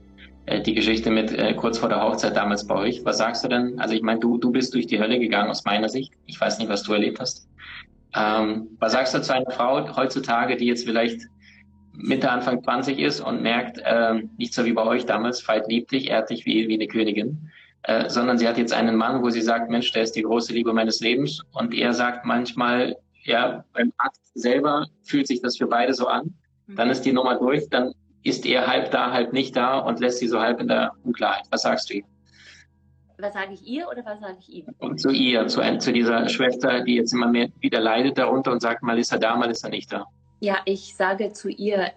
äh, 0.46 0.60
die 0.60 0.74
Geschichte 0.74 1.10
mit 1.10 1.32
äh, 1.32 1.54
kurz 1.54 1.78
vor 1.78 1.88
der 1.88 2.02
Hochzeit 2.02 2.36
damals 2.36 2.66
bei 2.66 2.74
euch. 2.74 3.04
Was 3.04 3.18
sagst 3.18 3.44
du 3.44 3.48
denn? 3.48 3.78
Also 3.78 3.94
ich 3.94 4.02
meine, 4.02 4.18
du, 4.18 4.38
du 4.38 4.50
bist 4.50 4.74
durch 4.74 4.86
die 4.86 4.98
Hölle 4.98 5.18
gegangen 5.18 5.50
aus 5.50 5.64
meiner 5.64 5.88
Sicht. 5.88 6.12
Ich 6.26 6.40
weiß 6.40 6.58
nicht, 6.58 6.68
was 6.68 6.82
du 6.82 6.92
erlebt 6.92 7.20
hast. 7.20 7.48
Ähm, 8.16 8.68
was 8.80 8.92
sagst 8.92 9.14
du 9.14 9.22
zu 9.22 9.34
einer 9.34 9.50
Frau 9.50 9.96
heutzutage, 9.96 10.56
die 10.56 10.66
jetzt 10.66 10.84
vielleicht 10.84 11.22
Mitte, 11.92 12.30
Anfang 12.30 12.62
20 12.62 12.98
ist 12.98 13.20
und 13.20 13.42
merkt, 13.42 13.78
äh, 13.84 14.22
nicht 14.36 14.54
so 14.54 14.64
wie 14.64 14.72
bei 14.72 14.84
euch 14.84 15.04
damals, 15.04 15.46
Veit 15.46 15.68
liebt 15.68 15.92
dich, 15.92 16.12
hat 16.12 16.30
dich 16.30 16.46
wie, 16.46 16.68
wie 16.68 16.74
eine 16.74 16.86
Königin, 16.86 17.50
äh, 17.82 18.08
sondern 18.08 18.38
sie 18.38 18.48
hat 18.48 18.56
jetzt 18.56 18.72
einen 18.72 18.96
Mann, 18.96 19.22
wo 19.22 19.30
sie 19.30 19.42
sagt, 19.42 19.70
Mensch, 19.70 19.92
der 19.92 20.02
ist 20.02 20.12
die 20.12 20.22
große 20.22 20.52
Liebe 20.52 20.72
meines 20.72 21.00
Lebens 21.00 21.42
und 21.52 21.74
er 21.74 21.92
sagt 21.92 22.24
manchmal, 22.24 22.96
ja, 23.28 23.64
beim 23.72 23.92
Akt 23.98 24.18
selber 24.34 24.86
fühlt 25.04 25.26
sich 25.26 25.40
das 25.40 25.56
für 25.56 25.66
beide 25.66 25.94
so 25.94 26.06
an. 26.06 26.34
Mhm. 26.66 26.76
Dann 26.76 26.90
ist 26.90 27.02
die 27.02 27.12
Nummer 27.12 27.38
durch, 27.38 27.68
dann 27.68 27.92
ist 28.22 28.46
er 28.46 28.66
halb 28.66 28.90
da, 28.90 29.12
halb 29.12 29.32
nicht 29.32 29.54
da 29.54 29.78
und 29.78 30.00
lässt 30.00 30.18
sie 30.18 30.28
so 30.28 30.40
halb 30.40 30.60
in 30.60 30.68
der 30.68 30.92
Unklarheit. 31.04 31.44
Was 31.50 31.62
sagst 31.62 31.90
du 31.90 31.94
ihm? 31.94 32.04
Was 33.18 33.34
sage 33.34 33.52
ich 33.52 33.66
ihr 33.66 33.88
oder 33.88 34.04
was 34.04 34.20
sage 34.20 34.36
ich 34.40 34.48
ihm? 34.48 34.66
Und 34.78 35.00
zu 35.00 35.10
ihr, 35.10 35.46
zu, 35.48 35.60
zu 35.78 35.92
dieser 35.92 36.28
Schwester, 36.28 36.84
die 36.84 36.94
jetzt 36.94 37.12
immer 37.12 37.26
mehr 37.28 37.48
wieder 37.58 37.80
leidet 37.80 38.16
darunter 38.16 38.52
und 38.52 38.60
sagt, 38.60 38.82
mal 38.82 38.98
ist 38.98 39.12
er 39.12 39.18
da, 39.18 39.36
mal 39.36 39.50
ist 39.50 39.64
er 39.64 39.70
nicht 39.70 39.92
da. 39.92 40.06
Ja, 40.40 40.58
ich 40.64 40.94
sage 40.94 41.32
zu 41.32 41.48
ihr, 41.48 41.90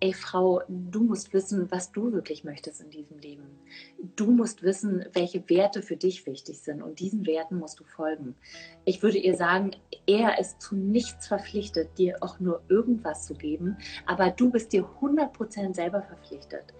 ey 0.00 0.12
Frau, 0.12 0.62
du 0.68 1.04
musst 1.04 1.32
wissen, 1.32 1.70
was 1.70 1.92
du 1.92 2.12
wirklich 2.12 2.44
möchtest 2.44 2.80
in 2.80 2.90
diesem 2.90 3.18
Leben. 3.18 3.44
Du 4.16 4.30
musst 4.30 4.62
wissen, 4.62 5.04
welche 5.12 5.48
Werte 5.48 5.82
für 5.82 5.96
dich 5.96 6.26
wichtig 6.26 6.60
sind 6.60 6.82
und 6.82 7.00
diesen 7.00 7.26
Werten 7.26 7.58
musst 7.58 7.80
du 7.80 7.84
folgen. 7.84 8.34
Ich 8.84 9.02
würde 9.02 9.18
ihr 9.18 9.36
sagen, 9.36 9.72
er 10.06 10.38
ist 10.38 10.60
zu 10.60 10.76
nichts 10.76 11.26
verpflichtet, 11.26 11.98
dir 11.98 12.16
auch 12.20 12.40
nur 12.40 12.62
irgendwas 12.68 13.26
zu 13.26 13.34
geben, 13.34 13.76
aber 14.06 14.30
du 14.30 14.50
bist 14.50 14.72
dir 14.72 14.84
100% 15.00 15.74
selber 15.74 16.02
verpflichtet. 16.02 16.74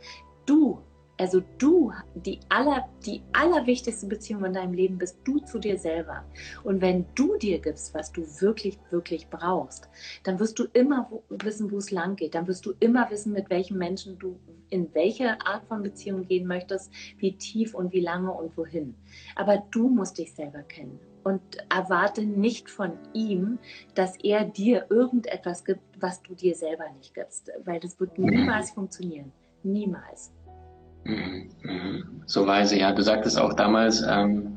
Du 0.47 0.81
also 1.19 1.42
du, 1.59 1.92
die, 2.14 2.40
aller, 2.49 2.88
die 3.04 3.23
allerwichtigste 3.33 4.07
Beziehung 4.07 4.45
in 4.45 4.54
deinem 4.54 4.73
Leben 4.73 4.99
bist 4.99 5.19
du 5.25 5.38
zu 5.40 5.59
dir 5.59 5.78
selber. 5.78 6.25
Und 6.64 6.81
wenn 6.81 7.07
du 7.14 7.37
dir 7.37 7.59
gibst, 7.59 7.95
was 7.95 8.12
du 8.12 8.23
wirklich, 8.40 8.78
wirklich 8.90 9.28
brauchst, 9.28 9.88
dann 10.25 10.40
wirst 10.40 10.59
du 10.59 10.64
immer 10.73 11.11
wissen, 11.28 11.71
wo 11.71 11.78
es 11.78 11.90
lang 11.90 12.16
geht. 12.16 12.35
Dann 12.35 12.47
wirst 12.49 12.66
du 12.66 12.73
immer 12.81 13.11
wissen, 13.11 13.33
mit 13.33 13.50
welchen 13.50 13.78
Menschen 13.78 14.19
du 14.19 14.38
in 14.71 14.92
welche 14.95 15.38
Art 15.47 15.66
von 15.66 15.83
Beziehung 15.83 16.26
gehen 16.26 16.47
möchtest, 16.47 16.90
wie 17.19 17.37
tief 17.37 17.75
und 17.75 17.92
wie 17.92 18.00
lange 18.00 18.33
und 18.33 18.57
wohin. 18.57 18.95
Aber 19.37 19.62
du 19.71 19.88
musst 19.88 20.16
dich 20.16 20.35
selber 20.35 20.62
kennen 20.62 20.99
und 21.25 21.42
erwarte 21.69 22.25
nicht 22.25 22.71
von 22.71 22.92
ihm, 23.12 23.59
dass 23.95 24.16
er 24.16 24.45
dir 24.45 24.87
irgendetwas 24.88 25.64
gibt, 25.64 25.83
was 26.00 26.23
du 26.23 26.35
dir 26.35 26.54
selber 26.54 26.90
nicht 26.97 27.14
gibst, 27.14 27.50
weil 27.64 27.81
das 27.81 28.00
wird 28.00 28.19
niemals 28.19 28.71
funktionieren. 28.71 29.31
Niemals. 29.62 30.33
Mhm, 31.05 31.51
mhm. 31.63 32.23
So 32.27 32.47
weise, 32.47 32.79
ja. 32.79 32.93
Du 32.93 33.03
sagtest 33.03 33.39
auch 33.39 33.55
damals, 33.55 34.03
ähm, 34.09 34.53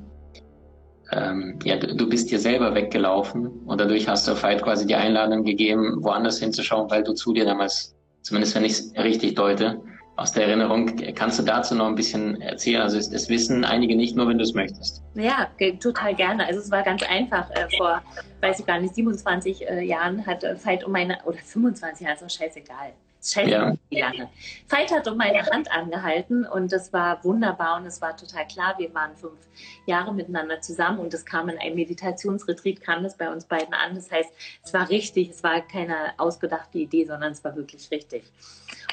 ähm, 1.12 1.60
ja, 1.64 1.78
du, 1.78 2.10
bist 2.10 2.32
dir 2.32 2.40
selber 2.40 2.74
weggelaufen 2.74 3.48
und 3.66 3.80
dadurch 3.80 4.08
hast 4.08 4.28
du 4.28 4.42
Veit 4.42 4.64
quasi 4.64 4.86
die 4.86 4.96
Einladung 4.96 5.44
gegeben, 5.44 6.04
woanders 6.04 6.40
hinzuschauen, 6.40 6.90
weil 6.90 7.04
du 7.04 7.14
zu 7.14 7.34
dir 7.34 7.46
damals, 7.46 7.96
zumindest 8.22 8.56
wenn 8.56 8.66
ich 8.66 8.72
es 8.74 8.94
richtig 8.98 9.36
deute, 9.36 9.82
aus 10.18 10.32
der 10.32 10.48
Erinnerung, 10.48 10.96
kannst 11.14 11.40
du 11.40 11.44
dazu 11.44 11.76
noch 11.76 11.88
ein 11.88 11.96
bisschen 11.96 12.40
erzählen? 12.40 12.82
Also 12.82 12.98
es, 12.98 13.30
wissen 13.30 13.66
einige 13.66 13.98
nicht 13.98 14.16
nur, 14.16 14.30
wenn 14.30 14.38
du 14.38 14.46
es 14.46 14.54
möchtest. 14.54 15.04
Ja, 15.14 15.50
total 15.82 16.16
gerne. 16.16 16.46
Also 16.46 16.62
es 16.62 16.72
war 16.72 16.84
ganz 16.84 17.04
einfach. 17.04 17.52
Äh, 17.52 17.68
vor, 17.76 18.02
weiß 18.40 18.62
ich 18.62 18.66
gar 18.66 18.80
nicht, 18.80 18.96
27 18.96 19.68
äh, 19.68 19.82
Jahren 19.82 20.26
hat 20.26 20.46
äh, 20.46 20.56
Veit 20.64 20.86
um 20.86 20.94
meine, 20.94 21.18
oder 21.26 21.38
25 21.38 22.08
Jahre, 22.08 22.16
ist 22.16 22.24
auch 22.24 22.30
scheißegal 22.30 22.94
Scheiße, 23.26 23.50
ja. 23.50 23.74
wie 23.90 24.00
lange. 24.00 24.30
Veit 24.70 24.92
hat 24.92 25.08
um 25.08 25.18
meine 25.18 25.44
Hand 25.48 25.72
angehalten 25.72 26.46
und 26.46 26.72
das 26.72 26.94
war 26.94 27.24
wunderbar 27.24 27.78
und 27.78 27.86
es 27.86 28.02
war 28.02 28.16
total 28.16 28.48
klar, 28.48 28.76
wir 28.78 28.94
waren 28.94 29.16
fünf 29.16 29.40
Jahre 29.86 30.14
miteinander 30.14 30.62
zusammen 30.62 31.00
und 31.00 31.14
es 31.14 31.26
kam 31.26 31.50
in 31.50 31.58
einem 31.58 31.76
Meditationsretreat, 31.76 32.82
kam 32.82 33.04
das 33.04 33.18
bei 33.18 33.32
uns 33.32 33.46
beiden 33.46 33.74
an. 33.74 33.96
Das 33.96 34.12
heißt, 34.12 34.30
es 34.64 34.74
war 34.74 34.90
richtig, 34.90 35.32
es 35.32 35.44
war 35.44 35.62
keine 35.62 36.14
ausgedachte 36.18 36.78
Idee, 36.78 37.06
sondern 37.06 37.32
es 37.32 37.44
war 37.44 37.56
wirklich 37.56 37.90
richtig. 37.92 38.24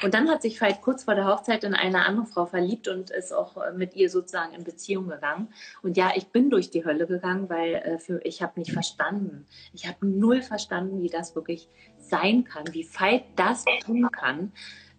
Und 0.03 0.13
dann 0.13 0.29
hat 0.29 0.41
sich 0.41 0.59
Veit 0.59 0.81
kurz 0.81 1.03
vor 1.03 1.15
der 1.15 1.27
Hochzeit 1.27 1.63
in 1.63 1.73
eine 1.73 2.05
andere 2.05 2.25
Frau 2.25 2.45
verliebt 2.45 2.87
und 2.87 3.09
ist 3.09 3.31
auch 3.31 3.55
mit 3.73 3.95
ihr 3.95 4.09
sozusagen 4.09 4.53
in 4.53 4.63
Beziehung 4.63 5.07
gegangen. 5.07 5.53
Und 5.81 5.95
ja, 5.95 6.11
ich 6.15 6.27
bin 6.27 6.49
durch 6.49 6.71
die 6.71 6.83
Hölle 6.83 7.07
gegangen, 7.07 7.49
weil 7.49 7.75
äh, 7.75 7.99
für, 7.99 8.19
ich 8.23 8.41
habe 8.41 8.59
nicht 8.59 8.71
verstanden. 8.71 9.45
Ich 9.73 9.87
habe 9.87 10.05
null 10.05 10.41
verstanden, 10.41 11.01
wie 11.01 11.09
das 11.09 11.35
wirklich 11.35 11.69
sein 11.99 12.43
kann, 12.43 12.65
wie 12.73 12.85
Veit 12.85 13.23
das 13.35 13.63
tun 13.85 14.09
kann. 14.11 14.22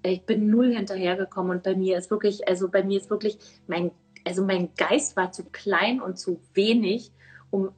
Ich 0.03 0.23
bin 0.27 0.51
null 0.51 0.75
hinterhergekommen 0.75 1.53
und 1.53 1.63
bei 1.63 1.75
mir 1.75 1.97
ist 1.97 2.11
wirklich, 2.11 2.47
also 2.47 2.69
bei 2.69 2.83
mir 2.83 3.01
ist 3.01 3.11
wirklich 3.11 3.39
mein, 3.67 3.91
also 4.25 4.45
mein 4.45 4.75
Geist 4.77 5.17
war 5.17 5.33
zu 5.33 5.45
klein 5.45 6.01
und 6.01 6.19
zu 6.19 6.41
wenig, 6.53 7.11
um 7.51 7.71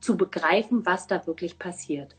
zu 0.00 0.16
begreifen, 0.16 0.84
was 0.86 1.06
da 1.06 1.26
wirklich 1.26 1.58
passiert. 1.58 2.16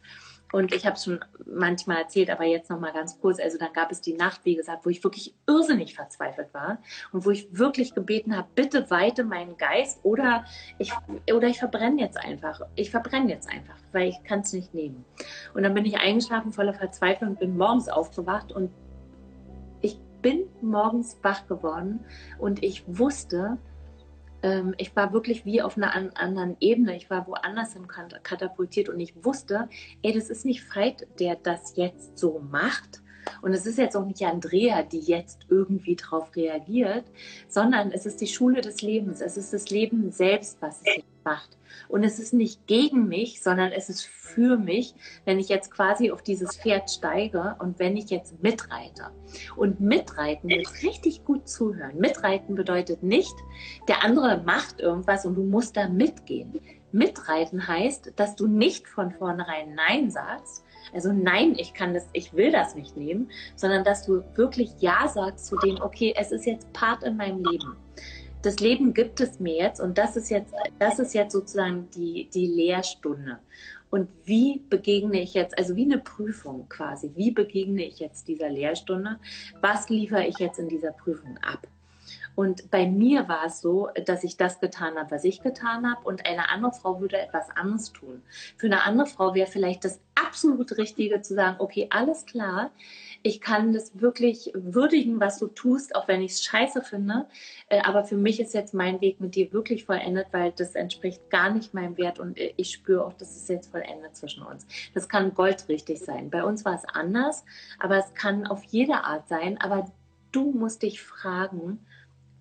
Und 0.53 0.72
ich 0.72 0.86
habe 0.86 0.95
es 0.95 1.05
schon 1.05 1.19
manchmal 1.48 1.98
erzählt, 1.98 2.29
aber 2.29 2.43
jetzt 2.43 2.69
noch 2.69 2.79
mal 2.79 2.93
ganz 2.93 3.19
kurz. 3.19 3.39
Also 3.39 3.57
dann 3.57 3.74
gab 3.74 3.91
es 3.91 4.01
die 4.01 4.13
Nacht, 4.13 4.41
wie 4.43 4.55
gesagt, 4.55 4.86
wo 4.86 4.91
ich 4.91 5.03
wirklich 5.03 5.33
irrsinnig 5.48 5.95
verzweifelt 5.95 6.53
war 6.53 6.77
und 7.12 7.25
wo 7.25 7.31
ich 7.31 7.48
wirklich 7.57 7.95
gebeten 7.95 8.38
habe, 8.38 8.48
bitte 8.53 8.91
weite 8.91 9.24
meinen 9.24 9.57
Geist 9.57 10.00
oder 10.03 10.45
ich, 10.77 10.93
oder 11.33 11.48
ich 11.48 11.57
verbrenne 11.57 12.00
jetzt 12.00 12.17
einfach. 12.24 12.62
Ich 12.75 12.91
verbrenne 12.91 13.31
jetzt 13.31 13.50
einfach, 13.50 13.77
weil 13.93 14.10
ich 14.10 14.24
kann 14.25 14.41
es 14.41 14.53
nicht 14.53 14.75
nehmen. 14.75 15.03
Und 15.55 15.63
dann 15.63 15.74
bin 15.74 15.86
ich 15.86 15.98
eingeschlafen 15.98 16.51
voller 16.51 16.75
Verzweiflung 16.75 17.36
bin 17.36 17.57
morgens 17.57 17.89
aufgewacht 17.89 18.51
und 18.51 18.69
ich 19.81 19.98
bin 20.22 20.43
morgens 20.62 21.17
wach 21.24 21.48
geworden 21.48 22.05
und 22.38 22.63
ich 22.63 22.83
wusste, 22.86 23.57
ähm, 24.43 24.75
ich 24.77 24.95
war 24.95 25.13
wirklich 25.13 25.45
wie 25.45 25.62
auf 25.62 25.77
einer 25.77 25.95
an, 25.95 26.12
anderen 26.15 26.57
Ebene. 26.59 26.95
Ich 26.95 27.09
war 27.09 27.25
woanders 27.27 27.73
hin 27.73 27.88
katapultiert 27.88 28.89
und 28.89 29.00
ich 29.00 29.13
wusste, 29.23 29.69
ey, 30.03 30.13
das 30.13 30.29
ist 30.29 30.45
nicht 30.45 30.63
Veit, 30.75 31.07
der 31.19 31.35
das 31.35 31.75
jetzt 31.75 32.17
so 32.17 32.39
macht. 32.39 33.02
Und 33.42 33.53
es 33.53 33.65
ist 33.65 33.77
jetzt 33.77 33.96
auch 33.96 34.06
nicht 34.06 34.24
Andrea, 34.24 34.84
die 34.84 35.00
jetzt 35.00 35.42
irgendwie 35.50 35.96
drauf 35.96 36.36
reagiert, 36.36 37.06
sondern 37.48 37.92
es 37.92 38.06
ist 38.06 38.22
die 38.22 38.27
Schule 38.27 38.62
des 38.62 38.82
Lebens. 38.82 39.22
Es 39.22 39.38
ist 39.38 39.53
das 39.53 39.70
Leben 39.70 40.12
selbst, 40.12 40.58
was 40.62 40.82
es 40.84 41.03
macht. 41.24 41.58
Und 41.89 42.03
es 42.03 42.20
ist 42.20 42.34
nicht 42.34 42.65
gegen 42.68 43.08
mich, 43.08 43.42
sondern 43.42 43.72
es 43.72 43.89
ist 43.89 44.06
für 44.06 44.58
mich, 44.58 44.94
wenn 45.25 45.39
ich 45.39 45.50
jetzt 45.50 45.72
quasi 45.72 46.12
auf 46.12 46.22
dieses 46.22 46.58
Pferd 46.58 46.89
steige 46.89 47.56
und 47.60 47.80
wenn 47.80 47.98
ich 47.98 48.10
jetzt 48.10 48.42
mitreite. 48.42 49.12
Und 49.56 49.80
mitreiten, 49.80 50.50
jetzt 50.50 50.84
richtig 50.84 51.24
gut 51.24 51.48
zuhören. 51.48 51.98
Mitreiten 51.98 52.56
bedeutet 52.56 53.03
nicht, 53.03 53.36
der 53.88 54.03
andere 54.03 54.42
macht 54.46 54.80
irgendwas 54.80 55.25
und 55.25 55.36
du 55.36 55.44
musst 55.44 55.77
da 55.77 55.88
mitgehen. 55.88 56.60
Mitreiten 56.92 57.68
heißt, 57.68 58.13
dass 58.15 58.36
du 58.36 58.48
nicht 58.48 58.88
von 58.88 59.12
vornherein 59.12 59.74
Nein 59.74 60.12
sagst, 60.12 60.63
also 60.94 61.12
nein, 61.12 61.56
ich 61.58 61.74
kann 61.74 61.94
das, 61.94 62.08
ich 62.13 62.34
will 62.34 62.52
das 62.52 62.75
nicht 62.75 62.98
nehmen, 62.98 63.30
sondern 63.56 63.84
dass 63.84 64.06
du 64.06 64.24
wirklich 64.36 64.72
Ja 64.80 65.08
sagst 65.08 65.48
zu 65.48 65.58
dem, 65.58 65.82
okay, 65.82 66.13
es 66.18 66.32
ist 66.32 66.46
jetzt 66.46 66.72
Part 66.74 67.04
in 67.04 67.18
meinem 67.18 67.44
Leben 67.44 67.75
das 68.44 68.60
Leben 68.60 68.94
gibt 68.94 69.22
es 69.22 69.40
mir 69.40 69.56
jetzt 69.56 69.80
und 69.80 69.98
das 69.98 70.16
ist 70.16 70.30
jetzt, 70.30 70.54
das 70.78 71.00
ist 71.00 71.13
jetzt 71.13 71.32
sozusagen 71.32 71.90
die, 71.96 72.30
die 72.34 72.48
Lehrstunde. 72.48 73.40
Und 73.90 74.10
wie 74.25 74.62
begegne 74.70 75.22
ich 75.22 75.34
jetzt, 75.34 75.58
also 75.58 75.75
wie 75.75 75.86
eine 75.86 76.00
Prüfung 76.00 76.68
quasi, 76.68 77.12
wie 77.16 77.32
begegne 77.32 77.86
ich 77.86 78.00
jetzt 78.00 78.28
dieser 78.28 78.50
Lehrstunde? 78.50 79.20
Was 79.62 79.90
liefere 79.90 80.25
ich 80.25 80.40
jetzt 80.40 80.60
in 80.60 80.68
dieser 80.68 80.92
Prüfung 80.92 81.38
ab? 81.38 81.68
Und 82.36 82.72
bei 82.72 82.88
mir 82.88 83.27
war 83.27 83.46
es 83.46 83.62
so, 83.62 83.89
dass 84.06 84.24
ich 84.24 84.38
das 84.38 84.60
getan 84.60 84.98
habe, 84.98 85.12
was 85.12 85.24
ich 85.24 85.42
getan 85.42 85.89
habe, 85.89 86.06
und 86.06 86.25
eine 86.25 86.50
andere 86.50 86.72
Frau 86.74 87.00
würde 87.00 87.18
etwas 87.18 87.50
anderes 87.56 87.92
tun. 87.92 88.22
Für 88.58 88.68
eine 88.68 88.84
andere 88.84 89.08
Frau 89.08 89.34
wäre 89.36 89.48
vielleicht 89.48 89.86
das 89.86 90.00
absolut 90.15 90.77
Richtige 90.77 91.22
zu 91.22 91.36
sagen, 91.36 91.58
okay, 91.60 91.88
alles 91.89 92.25
klar, 92.25 92.72
ich 93.22 93.39
kann 93.39 93.72
das 93.72 94.00
wirklich 94.00 94.51
würdigen, 94.53 95.20
was 95.20 95.39
du 95.39 95.48
tust, 95.48 95.96
auch 95.96 96.08
wenn 96.08 96.22
ich 96.22 96.34
es 96.34 96.44
scheiße 96.44 96.82
finde. 96.82 97.25
Äh, 97.70 97.82
aber 97.82 98.03
für 98.03 98.18
mich 98.18 98.39
ist 98.39 98.53
jetzt 98.53 98.74
mein 98.74 99.00
Weg 99.00 99.22
mit 99.22 99.36
dir 99.36 99.53
wirklich 99.53 99.86
vollendet, 99.86 100.27
weil 100.32 100.51
das 100.51 100.75
entspricht 100.75 101.30
gar 101.30 101.51
nicht 101.51 101.74
meinem 101.74 101.98
Wert 101.98 102.20
und 102.20 102.38
äh, 102.38 102.53
ich 102.58 102.72
spüre 102.72 103.06
auch, 103.06 103.13
dass 103.13 103.36
es 103.36 103.48
jetzt 103.48 103.72
vollendet 103.72 104.15
zwischen 104.15 104.44
uns. 104.44 104.68
Das 104.94 105.08
kann 105.08 105.34
goldrichtig 105.34 106.00
sein. 106.00 106.30
Bei 106.30 106.44
uns 106.44 106.65
war 106.65 106.75
es 106.75 106.86
anders, 106.86 107.46
aber 107.80 107.98
es 107.98 108.13
kann 108.13 108.46
auf 108.46 108.63
jede 108.65 109.03
Art 109.03 109.27
sein. 109.30 109.60
Aber 109.62 109.92
du 110.32 110.51
musst 110.51 110.84
dich 110.84 111.01
fragen, 111.01 111.80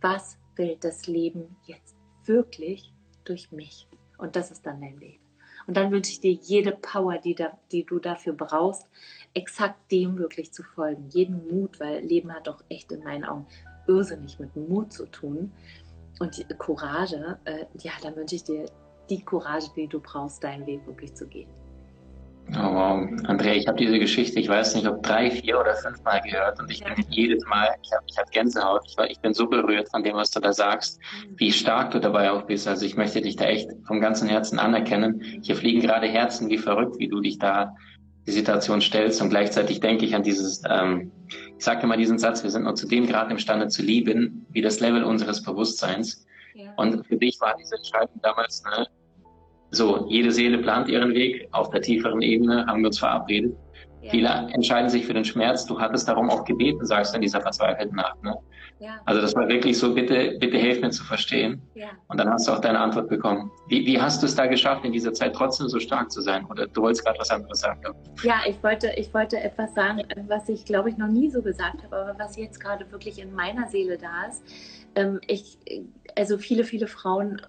was 0.02 0.38
will 0.56 0.76
das 0.80 1.06
Leben 1.06 1.56
jetzt 1.64 1.96
wirklich 2.24 2.92
durch 3.24 3.52
mich? 3.52 3.88
Und 4.18 4.36
das 4.36 4.50
ist 4.50 4.66
dann 4.66 4.80
dein 4.80 5.00
Weg. 5.00 5.20
Und 5.66 5.76
dann 5.76 5.92
wünsche 5.92 6.10
ich 6.10 6.20
dir 6.20 6.32
jede 6.32 6.72
Power, 6.72 7.18
die, 7.18 7.34
da, 7.34 7.56
die 7.70 7.84
du 7.84 7.98
dafür 7.98 8.32
brauchst, 8.32 8.86
exakt 9.32 9.90
dem 9.92 10.18
wirklich 10.18 10.52
zu 10.52 10.62
folgen. 10.62 11.08
Jeden 11.10 11.46
Mut, 11.48 11.78
weil 11.78 12.00
Leben 12.00 12.32
hat 12.32 12.46
doch 12.46 12.62
echt 12.68 12.90
in 12.92 13.04
meinen 13.04 13.24
Augen 13.24 13.46
irrsinnig 13.86 14.38
mit 14.38 14.54
Mut 14.56 14.92
zu 14.92 15.06
tun. 15.06 15.52
Und 16.18 16.44
Courage, 16.58 17.38
äh, 17.44 17.66
ja, 17.78 17.92
dann 18.02 18.16
wünsche 18.16 18.36
ich 18.36 18.44
dir 18.44 18.66
die 19.08 19.24
Courage, 19.24 19.68
die 19.76 19.88
du 19.88 20.00
brauchst, 20.00 20.42
deinen 20.42 20.66
Weg 20.66 20.86
wirklich 20.86 21.14
zu 21.14 21.26
gehen. 21.26 21.48
Oh, 22.50 22.74
wow. 22.74 23.08
Andrea, 23.24 23.54
ich 23.54 23.66
habe 23.66 23.78
diese 23.78 23.98
Geschichte, 23.98 24.38
ich 24.38 24.48
weiß 24.48 24.74
nicht, 24.74 24.86
ob 24.86 25.02
drei, 25.02 25.30
vier 25.30 25.58
oder 25.58 25.74
fünf 25.74 26.02
Mal 26.02 26.20
gehört 26.20 26.60
und 26.60 26.70
ich 26.70 26.80
ja. 26.80 26.92
bin 26.92 27.04
jedes 27.08 27.44
Mal, 27.46 27.68
ich 27.82 27.90
habe 27.92 28.04
ich 28.06 28.18
hab 28.18 28.30
Gänsehaut, 28.30 28.82
ich, 28.86 28.98
war, 28.98 29.10
ich 29.10 29.20
bin 29.20 29.32
so 29.32 29.46
berührt 29.46 29.88
von 29.90 30.02
dem, 30.02 30.16
was 30.16 30.30
du 30.30 30.40
da 30.40 30.52
sagst, 30.52 31.00
mhm. 31.00 31.34
wie 31.38 31.52
stark 31.52 31.92
du 31.92 32.00
dabei 32.00 32.30
auch 32.30 32.42
bist. 32.42 32.68
Also 32.68 32.84
ich 32.84 32.96
möchte 32.96 33.22
dich 33.22 33.36
da 33.36 33.46
echt 33.46 33.70
vom 33.86 34.00
ganzen 34.00 34.28
Herzen 34.28 34.58
anerkennen. 34.58 35.22
Hier 35.42 35.56
fliegen 35.56 35.80
gerade 35.80 36.06
Herzen 36.06 36.50
wie 36.50 36.58
verrückt, 36.58 36.98
wie 36.98 37.08
du 37.08 37.20
dich 37.20 37.38
da 37.38 37.74
die 38.26 38.32
Situation 38.32 38.80
stellst 38.80 39.20
und 39.20 39.30
gleichzeitig 39.30 39.80
denke 39.80 40.04
ich 40.04 40.14
an 40.14 40.22
dieses, 40.22 40.62
ähm, 40.68 41.10
ich 41.56 41.64
sage 41.64 41.82
immer 41.82 41.96
diesen 41.96 42.18
Satz, 42.18 42.42
wir 42.42 42.50
sind 42.50 42.64
nur 42.64 42.74
zu 42.74 42.86
dem 42.86 43.06
Grad 43.06 43.30
imstande 43.30 43.68
zu 43.68 43.82
lieben, 43.82 44.46
wie 44.50 44.62
das 44.62 44.80
Level 44.80 45.04
unseres 45.04 45.42
Bewusstseins. 45.42 46.24
Ja. 46.54 46.72
Und 46.76 47.06
für 47.06 47.16
dich 47.16 47.40
war 47.40 47.56
diese 47.58 47.76
Entscheidung 47.76 48.20
damals, 48.22 48.62
ne, 48.64 48.86
so, 49.72 50.06
jede 50.08 50.30
Seele 50.30 50.58
plant 50.58 50.88
ihren 50.88 51.14
Weg. 51.14 51.48
Auf 51.52 51.70
der 51.70 51.80
tieferen 51.80 52.20
Ebene 52.20 52.66
haben 52.66 52.82
wir 52.82 52.88
uns 52.88 52.98
verabredet. 52.98 53.56
Ja. 54.02 54.10
Viele 54.10 54.28
entscheiden 54.52 54.90
sich 54.90 55.06
für 55.06 55.14
den 55.14 55.24
Schmerz. 55.24 55.64
Du 55.64 55.80
hattest 55.80 56.08
darum 56.08 56.28
auch 56.28 56.44
gebeten, 56.44 56.84
sagst 56.84 57.12
du 57.12 57.16
in 57.16 57.22
dieser 57.22 57.40
verzweifelten 57.40 57.96
Nacht. 57.96 58.22
Ne? 58.22 58.36
Ja. 58.80 59.00
Also 59.06 59.22
das 59.22 59.34
war 59.34 59.48
wirklich 59.48 59.78
so, 59.78 59.94
bitte, 59.94 60.36
bitte 60.40 60.58
helf 60.58 60.80
mir 60.80 60.90
zu 60.90 61.04
verstehen. 61.04 61.62
Ja. 61.74 61.90
Und 62.08 62.18
dann 62.18 62.28
hast 62.28 62.48
du 62.48 62.52
auch 62.52 62.58
deine 62.58 62.80
Antwort 62.80 63.08
bekommen. 63.08 63.50
Wie, 63.68 63.86
wie 63.86 63.98
hast 63.98 64.20
du 64.22 64.26
es 64.26 64.34
da 64.34 64.46
geschafft, 64.46 64.84
in 64.84 64.92
dieser 64.92 65.14
Zeit 65.14 65.34
trotzdem 65.34 65.68
so 65.68 65.78
stark 65.78 66.10
zu 66.10 66.20
sein? 66.20 66.44
Oder 66.46 66.66
du 66.66 66.82
wolltest 66.82 67.04
gerade 67.04 67.18
was 67.18 67.30
anderes 67.30 67.60
sagen? 67.60 67.80
Ja, 68.24 68.40
ich 68.46 68.60
wollte, 68.62 68.92
ich 68.96 69.14
wollte 69.14 69.40
etwas 69.40 69.72
sagen, 69.74 70.02
was 70.26 70.48
ich 70.48 70.64
glaube 70.64 70.90
ich 70.90 70.98
noch 70.98 71.08
nie 71.08 71.30
so 71.30 71.40
gesagt 71.40 71.82
habe, 71.84 71.96
aber 71.96 72.18
was 72.18 72.36
jetzt 72.36 72.58
gerade 72.58 72.90
wirklich 72.90 73.22
in 73.22 73.32
meiner 73.32 73.68
Seele 73.68 73.96
da 73.96 74.26
ist. 74.28 74.42
Ähm, 74.96 75.20
ich, 75.28 75.58
also 76.16 76.36
viele, 76.36 76.64
viele 76.64 76.88
Frauen 76.88 77.40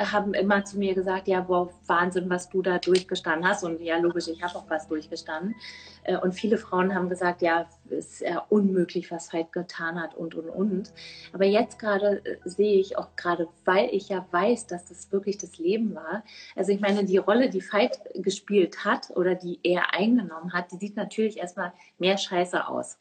haben 0.00 0.34
immer 0.34 0.64
zu 0.64 0.78
mir 0.78 0.94
gesagt, 0.94 1.28
ja, 1.28 1.46
wow, 1.48 1.72
Wahnsinn, 1.86 2.30
was 2.30 2.48
du 2.48 2.62
da 2.62 2.78
durchgestanden 2.78 3.46
hast. 3.46 3.64
Und 3.64 3.80
ja, 3.80 3.98
logisch, 3.98 4.28
ich 4.28 4.42
habe 4.42 4.56
auch 4.56 4.68
was 4.68 4.88
durchgestanden. 4.88 5.54
Äh, 6.02 6.16
und 6.16 6.32
viele 6.32 6.58
Frauen 6.58 6.94
haben 6.94 7.08
gesagt, 7.08 7.42
ja, 7.42 7.66
ist 7.88 8.20
ja 8.20 8.44
unmöglich, 8.48 9.10
was 9.10 9.32
Veit 9.32 9.52
getan 9.52 10.00
hat 10.00 10.14
und, 10.14 10.34
und, 10.34 10.48
und. 10.48 10.92
Aber 11.32 11.44
jetzt 11.44 11.78
gerade 11.78 12.24
äh, 12.24 12.36
sehe 12.44 12.78
ich 12.78 12.98
auch 12.98 13.16
gerade, 13.16 13.48
weil 13.64 13.88
ich 13.92 14.08
ja 14.08 14.26
weiß, 14.30 14.66
dass 14.66 14.86
das 14.86 15.12
wirklich 15.12 15.38
das 15.38 15.58
Leben 15.58 15.94
war. 15.94 16.24
Also 16.56 16.72
ich 16.72 16.80
meine, 16.80 17.04
die 17.04 17.18
Rolle, 17.18 17.50
die 17.50 17.62
Veit 17.62 18.00
gespielt 18.14 18.84
hat 18.84 19.10
oder 19.10 19.34
die 19.34 19.60
er 19.62 19.94
eingenommen 19.94 20.52
hat, 20.52 20.72
die 20.72 20.76
sieht 20.76 20.96
natürlich 20.96 21.38
erstmal 21.38 21.72
mehr 21.98 22.16
scheiße 22.16 22.66
aus. 22.66 22.98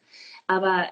Aber 0.48 0.88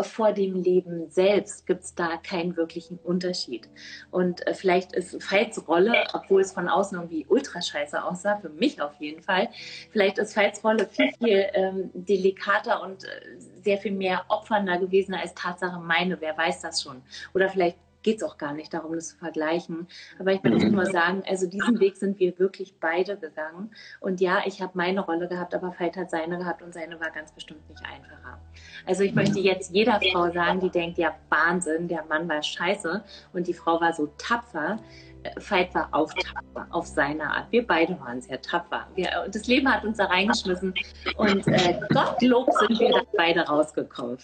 vor 0.00 0.32
dem 0.32 0.54
Leben 0.54 1.10
selbst 1.10 1.66
gibt 1.66 1.82
es 1.82 1.94
da 1.94 2.16
keinen 2.18 2.56
wirklichen 2.56 2.98
Unterschied. 3.02 3.68
Und 4.10 4.46
äh, 4.46 4.54
vielleicht 4.54 4.92
ist 4.92 5.14
Veits 5.30 5.66
Rolle, 5.66 6.06
obwohl 6.12 6.40
es 6.40 6.52
von 6.52 6.68
außen 6.68 6.98
irgendwie 6.98 7.26
ultra 7.28 7.60
scheiße 7.60 8.02
aussah, 8.04 8.36
für 8.36 8.48
mich 8.48 8.80
auf 8.80 8.94
jeden 9.00 9.22
Fall, 9.22 9.48
vielleicht 9.90 10.18
ist 10.18 10.36
Veits 10.36 10.62
Rolle 10.62 10.86
viel, 10.86 11.10
viel 11.18 11.46
ähm, 11.52 11.90
delikater 11.94 12.82
und 12.82 13.04
äh, 13.04 13.08
sehr 13.62 13.78
viel 13.78 13.92
mehr 13.92 14.24
opfernder 14.28 14.78
gewesen 14.78 15.14
als 15.14 15.34
Tatsache 15.34 15.80
meine. 15.80 16.20
Wer 16.20 16.36
weiß 16.36 16.60
das 16.60 16.82
schon? 16.82 17.02
Oder 17.34 17.48
vielleicht 17.48 17.78
geht 18.08 18.22
es 18.22 18.22
auch 18.22 18.38
gar 18.38 18.54
nicht 18.54 18.72
darum, 18.72 18.94
das 18.94 19.08
zu 19.08 19.16
vergleichen. 19.18 19.86
Aber 20.18 20.32
ich 20.32 20.42
möchte 20.42 20.64
mhm. 20.64 20.76
nur 20.76 20.86
sagen, 20.86 21.22
also 21.28 21.46
diesen 21.46 21.78
Weg 21.78 21.98
sind 21.98 22.18
wir 22.18 22.38
wirklich 22.38 22.74
beide 22.80 23.18
gegangen. 23.18 23.70
Und 24.00 24.22
ja, 24.22 24.40
ich 24.46 24.62
habe 24.62 24.72
meine 24.76 25.00
Rolle 25.00 25.28
gehabt, 25.28 25.54
aber 25.54 25.74
Veit 25.78 25.94
hat 25.98 26.08
seine 26.08 26.38
gehabt 26.38 26.62
und 26.62 26.72
seine 26.72 26.98
war 27.00 27.10
ganz 27.10 27.32
bestimmt 27.32 27.68
nicht 27.68 27.84
einfacher. 27.84 28.40
Also 28.86 29.02
ich 29.02 29.14
möchte 29.14 29.40
jetzt 29.40 29.74
jeder 29.74 30.00
Frau 30.10 30.30
sagen, 30.30 30.58
die 30.60 30.70
denkt, 30.70 30.96
ja 30.96 31.14
Wahnsinn, 31.28 31.86
der 31.86 32.02
Mann 32.06 32.26
war 32.30 32.42
scheiße 32.42 33.04
und 33.34 33.46
die 33.46 33.52
Frau 33.52 33.78
war 33.78 33.92
so 33.92 34.08
tapfer. 34.16 34.78
Veit 35.36 35.74
war 35.74 35.90
auch 35.92 36.10
tapfer 36.14 36.66
auf 36.70 36.86
seine 36.86 37.24
Art. 37.24 37.48
Wir 37.50 37.66
beide 37.66 38.00
waren 38.00 38.22
sehr 38.22 38.40
tapfer. 38.40 38.86
Wir, 38.94 39.10
das 39.30 39.46
Leben 39.46 39.70
hat 39.70 39.84
uns 39.84 39.98
da 39.98 40.06
reingeschmissen 40.06 40.72
und 41.18 41.46
äh, 41.46 41.78
Gottlob 41.92 42.48
sind 42.60 42.80
wir 42.80 42.90
da 42.90 43.02
beide 43.14 43.40
rausgekommen. 43.42 44.16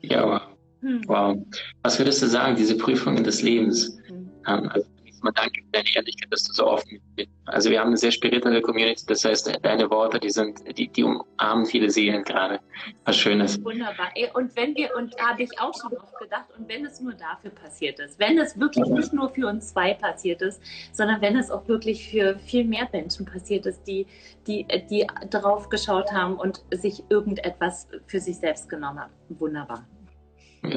Ja, 0.00 0.42
hm. 0.86 1.02
wow. 1.06 1.36
Was 1.82 1.98
würdest 1.98 2.22
du 2.22 2.26
sagen, 2.26 2.54
diese 2.54 2.76
Prüfungen 2.76 3.24
des 3.24 3.42
Lebens? 3.42 3.98
Hm. 4.06 4.30
Ähm, 4.46 4.70
also 4.72 4.86
erstmal 5.04 5.32
danke 5.32 5.60
für 5.62 5.70
deine 5.72 5.88
Ehrlichkeit, 5.94 6.32
dass 6.32 6.44
du 6.44 6.52
so 6.52 6.66
offen 6.66 7.00
bist. 7.16 7.28
Also 7.46 7.70
wir 7.70 7.80
haben 7.80 7.88
eine 7.88 7.96
sehr 7.96 8.12
spirituelle 8.12 8.60
Community, 8.60 9.04
das 9.06 9.24
heißt, 9.24 9.58
deine 9.62 9.90
Worte, 9.90 10.20
die 10.20 10.30
sind, 10.30 10.60
die, 10.78 10.88
die 10.88 11.02
umarmen 11.02 11.66
viele 11.66 11.90
Seelen 11.90 12.22
gerade. 12.22 12.60
Was 13.04 13.16
Schönes. 13.16 13.62
Wunderbar. 13.64 14.10
Und 14.34 14.54
wenn 14.56 14.74
wir, 14.76 14.94
und 14.96 15.14
da 15.18 15.30
habe 15.30 15.42
ich 15.42 15.60
auch 15.60 15.72
schon 15.74 15.96
oft 15.96 16.16
gedacht, 16.18 16.46
und 16.56 16.68
wenn 16.68 16.84
es 16.84 17.00
nur 17.00 17.14
dafür 17.14 17.50
passiert 17.50 17.98
ist, 17.98 18.18
wenn 18.18 18.38
es 18.38 18.58
wirklich 18.58 18.86
nicht 18.86 19.12
nur 19.12 19.30
für 19.30 19.48
uns 19.48 19.72
zwei 19.72 19.94
passiert 19.94 20.42
ist, 20.42 20.60
sondern 20.92 21.20
wenn 21.20 21.36
es 21.36 21.50
auch 21.50 21.66
wirklich 21.66 22.08
für 22.08 22.38
viel 22.38 22.64
mehr 22.64 22.88
Menschen 22.92 23.26
passiert 23.26 23.66
ist, 23.66 23.82
die, 23.84 24.06
die, 24.46 24.66
die 24.90 25.06
drauf 25.30 25.68
geschaut 25.68 26.12
haben 26.12 26.36
und 26.36 26.62
sich 26.72 27.02
irgendetwas 27.08 27.88
für 28.06 28.20
sich 28.20 28.36
selbst 28.36 28.68
genommen 28.68 29.00
haben. 29.00 29.12
Wunderbar. 29.28 29.84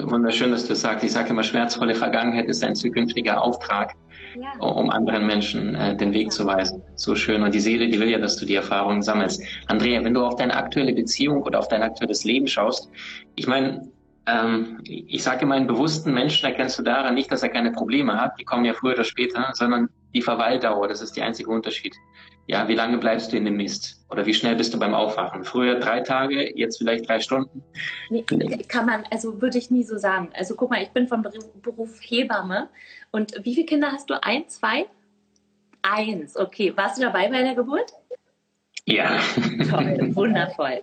Wunderschön, 0.03 0.51
dass 0.51 0.67
du 0.67 0.75
sagst. 0.75 1.03
Ich 1.03 1.12
sage 1.12 1.29
immer, 1.29 1.43
schmerzvolle 1.43 1.96
Vergangenheit 1.96 2.48
ist 2.48 2.63
ein 2.63 2.75
zukünftiger 2.75 3.41
Auftrag 3.41 3.96
ja. 4.36 4.53
um 4.60 4.89
anderen 4.89 5.25
Menschen 5.25 5.75
äh, 5.75 5.96
den 5.96 6.13
Weg 6.13 6.31
zu 6.31 6.46
weisen. 6.46 6.81
So 6.96 7.15
schön. 7.15 7.43
Und 7.43 7.53
die 7.53 7.60
Seele, 7.60 7.88
die 7.88 8.00
will 8.00 8.10
ja, 8.10 8.19
dass 8.19 8.38
du 8.38 8.46
die 8.46 8.55
Erfahrungen 8.55 9.01
sammelst. 9.01 9.41
Andrea, 9.67 10.03
wenn 10.03 10.13
du 10.13 10.24
auf 10.24 10.36
deine 10.36 10.55
aktuelle 10.55 10.93
Beziehung 10.93 11.43
oder 11.43 11.60
auf 11.60 11.67
dein 11.67 11.81
aktuelles 11.81 12.24
Leben 12.24 12.48
schaust, 12.48 12.89
ich 13.36 13.48
meine, 13.48 13.89
ähm, 14.25 14.79
ich 14.84 15.24
sage 15.24 15.43
immer, 15.43 15.55
einen 15.55 15.67
bewussten 15.67 16.13
Menschen 16.13 16.46
erkennst 16.46 16.77
du 16.77 16.84
daran 16.84 17.15
nicht, 17.15 17.31
dass 17.31 17.43
er 17.43 17.50
keine 17.50 17.72
Probleme 17.72 18.19
hat, 18.19 18.39
die 18.39 18.43
kommen 18.43 18.65
ja 18.65 18.74
früher 18.74 18.93
oder 18.93 19.03
später, 19.03 19.51
sondern 19.53 19.89
die 20.13 20.21
Verweildauer, 20.21 20.87
das 20.87 21.01
ist 21.01 21.15
der 21.15 21.25
einzige 21.25 21.49
Unterschied. 21.49 21.95
Ja, 22.47 22.67
wie 22.67 22.73
lange 22.73 22.97
bleibst 22.97 23.31
du 23.31 23.37
in 23.37 23.45
dem 23.45 23.57
Mist? 23.57 24.03
Oder 24.09 24.25
wie 24.25 24.33
schnell 24.33 24.55
bist 24.55 24.73
du 24.73 24.79
beim 24.79 24.95
Aufwachen? 24.95 25.43
Früher 25.43 25.79
drei 25.79 26.01
Tage, 26.01 26.57
jetzt 26.57 26.79
vielleicht 26.79 27.07
drei 27.07 27.19
Stunden? 27.19 27.63
Nee, 28.09 28.23
kann 28.67 28.87
man, 28.87 29.03
also 29.11 29.39
würde 29.39 29.59
ich 29.59 29.69
nie 29.69 29.83
so 29.83 29.97
sagen. 29.97 30.29
Also 30.33 30.55
guck 30.55 30.71
mal, 30.71 30.81
ich 30.81 30.89
bin 30.89 31.07
vom 31.07 31.23
Beruf 31.61 31.99
Hebamme. 32.01 32.69
Und 33.11 33.33
wie 33.43 33.53
viele 33.53 33.67
Kinder 33.67 33.91
hast 33.91 34.09
du? 34.09 34.21
Ein, 34.23 34.47
zwei? 34.47 34.87
Eins, 35.83 36.35
okay. 36.35 36.75
Warst 36.75 36.97
du 36.97 37.03
dabei 37.03 37.29
bei 37.29 37.43
der 37.43 37.53
Geburt? 37.53 37.93
Ja. 38.85 39.19
Toll, 39.69 40.09
wundervoll. 40.15 40.81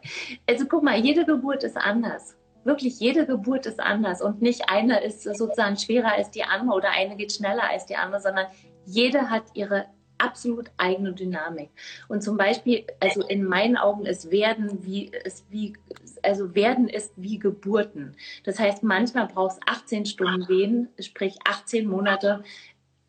Also 0.49 0.67
guck 0.67 0.85
mal, 0.85 0.99
jede 0.99 1.25
Geburt 1.25 1.65
ist 1.65 1.77
anders 1.77 2.37
wirklich 2.67 2.99
jede 2.99 3.27
Geburt 3.27 3.65
ist 3.65 3.81
anders 3.81 4.21
und 4.21 4.43
nicht 4.43 4.69
eine 4.69 5.01
ist 5.01 5.23
sozusagen 5.23 5.77
schwerer 5.77 6.13
als 6.13 6.33
die 6.33 6.43
andere 6.43 6.77
oder 6.77 6.91
eine 6.91 7.17
geht 7.17 7.33
schneller 7.33 7.71
als 7.71 7.87
die 7.87 7.97
andere, 7.97 8.21
sondern 8.21 8.47
jede 8.87 9.31
hat 9.31 9.45
ihre 9.55 9.87
absolut 10.19 10.71
eigene 10.77 11.13
Dynamik. 11.13 11.71
Und 12.09 12.23
zum 12.23 12.37
Beispiel, 12.37 12.85
also 13.01 13.23
in 13.23 13.45
meinen 13.45 13.77
Augen 13.77 14.07
ist 14.07 14.31
Werden 14.31 14.85
wie, 14.85 15.11
ist 15.25 15.45
wie, 15.51 15.75
also 16.23 16.55
Werden 16.55 16.89
ist 16.89 17.13
wie 17.17 17.39
Geburten. 17.39 18.15
Das 18.45 18.59
heißt, 18.59 18.83
manchmal 18.83 19.29
brauchst 19.29 19.61
18 19.67 20.07
Stunden 20.07 20.49
Wehen, 20.49 20.89
sprich 21.01 21.37
18 21.45 21.87
Monate, 21.87 22.43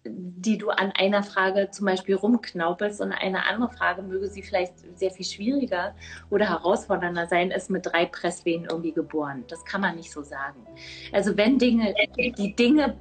die 0.09 0.57
du 0.57 0.69
an 0.69 0.91
einer 0.91 1.23
Frage 1.23 1.69
zum 1.71 1.85
Beispiel 1.85 2.15
rumknaupelst 2.15 3.01
und 3.01 3.11
eine 3.11 3.45
andere 3.45 3.69
Frage 3.69 4.01
möge 4.01 4.27
sie 4.27 4.41
vielleicht 4.41 4.73
sehr 4.97 5.11
viel 5.11 5.25
schwieriger 5.25 5.95
oder 6.29 6.49
herausfordernder 6.49 7.27
sein, 7.27 7.51
ist 7.51 7.69
mit 7.69 7.85
drei 7.85 8.05
Presswehen 8.05 8.65
irgendwie 8.65 8.91
geboren. 8.91 9.43
Das 9.47 9.65
kann 9.65 9.81
man 9.81 9.95
nicht 9.95 10.11
so 10.11 10.23
sagen. 10.23 10.65
Also 11.11 11.37
wenn 11.37 11.57
Dinge, 11.57 11.93
die 12.17 12.55
Dinge 12.55 12.95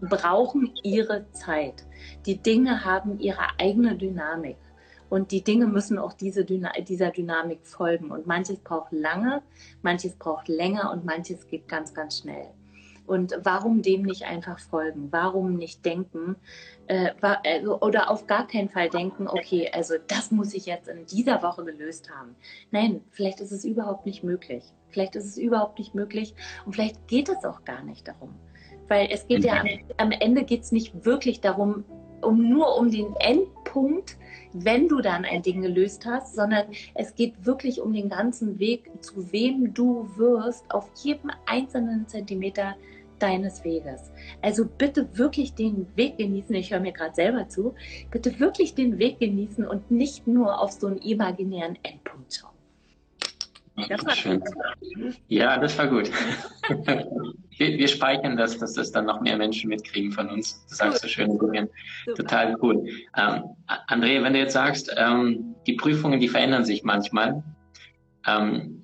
brauchen 0.00 0.72
ihre 0.82 1.30
Zeit. 1.32 1.84
Die 2.26 2.42
Dinge 2.42 2.84
haben 2.84 3.18
ihre 3.18 3.58
eigene 3.58 3.96
Dynamik. 3.96 4.56
Und 5.08 5.30
die 5.30 5.44
Dinge 5.44 5.66
müssen 5.66 5.98
auch 5.98 6.14
diese 6.14 6.44
Dyna 6.44 6.72
dieser 6.80 7.10
Dynamik 7.10 7.66
folgen. 7.66 8.10
Und 8.10 8.26
manches 8.26 8.58
braucht 8.60 8.92
lange, 8.92 9.42
manches 9.82 10.16
braucht 10.16 10.48
länger 10.48 10.90
und 10.90 11.04
manches 11.04 11.46
geht 11.46 11.68
ganz, 11.68 11.92
ganz 11.92 12.18
schnell. 12.18 12.46
Und 13.06 13.38
warum 13.42 13.82
dem 13.82 14.02
nicht 14.02 14.24
einfach 14.24 14.58
folgen? 14.58 15.08
Warum 15.10 15.56
nicht 15.56 15.84
denken 15.84 16.36
äh, 16.86 17.10
also, 17.20 17.80
oder 17.80 18.10
auf 18.10 18.26
gar 18.26 18.46
keinen 18.46 18.68
Fall 18.68 18.88
denken, 18.88 19.28
okay, 19.28 19.70
also 19.72 19.94
das 20.08 20.30
muss 20.30 20.54
ich 20.54 20.66
jetzt 20.66 20.88
in 20.88 21.06
dieser 21.06 21.42
Woche 21.42 21.64
gelöst 21.64 22.10
haben. 22.10 22.34
Nein, 22.70 23.02
vielleicht 23.10 23.40
ist 23.40 23.52
es 23.52 23.64
überhaupt 23.64 24.06
nicht 24.06 24.22
möglich. 24.22 24.64
Vielleicht 24.88 25.16
ist 25.16 25.24
es 25.24 25.38
überhaupt 25.38 25.78
nicht 25.78 25.94
möglich 25.94 26.34
und 26.66 26.74
vielleicht 26.74 27.08
geht 27.08 27.28
es 27.28 27.44
auch 27.44 27.64
gar 27.64 27.82
nicht 27.82 28.08
darum. 28.08 28.34
Weil 28.88 29.08
es 29.10 29.26
geht 29.26 29.44
ja 29.44 29.60
am, 29.60 29.68
am 29.96 30.10
Ende 30.10 30.44
geht 30.44 30.62
es 30.62 30.72
nicht 30.72 31.04
wirklich 31.04 31.40
darum, 31.40 31.84
um 32.20 32.48
nur 32.48 32.76
um 32.76 32.90
den 32.90 33.14
Endpunkt, 33.72 34.16
wenn 34.52 34.88
du 34.88 35.00
dann 35.00 35.24
ein 35.24 35.42
Ding 35.42 35.62
gelöst 35.62 36.04
hast, 36.06 36.34
sondern 36.34 36.66
es 36.94 37.14
geht 37.14 37.46
wirklich 37.46 37.80
um 37.80 37.92
den 37.92 38.08
ganzen 38.08 38.58
Weg, 38.58 38.90
zu 39.00 39.32
wem 39.32 39.72
du 39.72 40.08
wirst, 40.16 40.70
auf 40.70 40.90
jedem 41.02 41.30
einzelnen 41.46 42.06
Zentimeter 42.06 42.76
deines 43.18 43.64
Weges. 43.64 44.12
Also 44.42 44.66
bitte 44.66 45.16
wirklich 45.16 45.54
den 45.54 45.86
Weg 45.96 46.18
genießen. 46.18 46.54
Ich 46.54 46.72
höre 46.72 46.80
mir 46.80 46.92
gerade 46.92 47.14
selber 47.14 47.48
zu. 47.48 47.74
Bitte 48.10 48.38
wirklich 48.40 48.74
den 48.74 48.98
Weg 48.98 49.20
genießen 49.20 49.66
und 49.66 49.90
nicht 49.90 50.26
nur 50.26 50.60
auf 50.60 50.72
so 50.72 50.88
einen 50.88 50.98
imaginären 50.98 51.78
Endpunkt 51.82 52.34
schauen. 52.34 52.51
Das 53.88 54.04
war 54.04 54.14
schön. 54.14 54.42
Ja, 55.28 55.58
das 55.58 55.76
war 55.78 55.86
gut. 55.86 56.10
wir, 56.88 57.78
wir, 57.78 57.88
speichern 57.88 58.36
das, 58.36 58.58
dass 58.58 58.74
das 58.74 58.92
dann 58.92 59.06
noch 59.06 59.20
mehr 59.20 59.36
Menschen 59.36 59.68
mitkriegen 59.68 60.12
von 60.12 60.28
uns. 60.28 60.64
Du 60.68 60.74
sagst 60.74 61.02
so 61.02 61.08
schöne 61.08 61.38
Dinge. 61.38 61.68
Total 62.16 62.56
cool. 62.62 62.86
Ähm, 63.16 63.44
Andrea, 63.86 64.22
wenn 64.22 64.32
du 64.32 64.38
jetzt 64.38 64.54
sagst, 64.54 64.94
ähm, 64.96 65.54
die 65.66 65.74
Prüfungen, 65.74 66.20
die 66.20 66.28
verändern 66.28 66.64
sich 66.64 66.84
manchmal. 66.84 67.42
Ähm, 68.26 68.82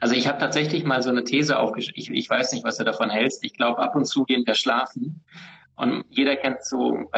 also 0.00 0.14
ich 0.14 0.28
habe 0.28 0.38
tatsächlich 0.38 0.84
mal 0.84 1.02
so 1.02 1.10
eine 1.10 1.24
These 1.24 1.58
aufgeschrieben. 1.58 2.00
Ich, 2.00 2.10
ich 2.10 2.30
weiß 2.30 2.52
nicht, 2.52 2.64
was 2.64 2.76
du 2.76 2.84
davon 2.84 3.10
hältst. 3.10 3.44
Ich 3.44 3.54
glaube, 3.54 3.78
ab 3.78 3.96
und 3.96 4.04
zu 4.06 4.24
gehen 4.24 4.46
wir 4.46 4.54
schlafen. 4.54 5.24
Und 5.76 6.04
jeder 6.10 6.36
kennt 6.36 6.64
so 6.64 7.08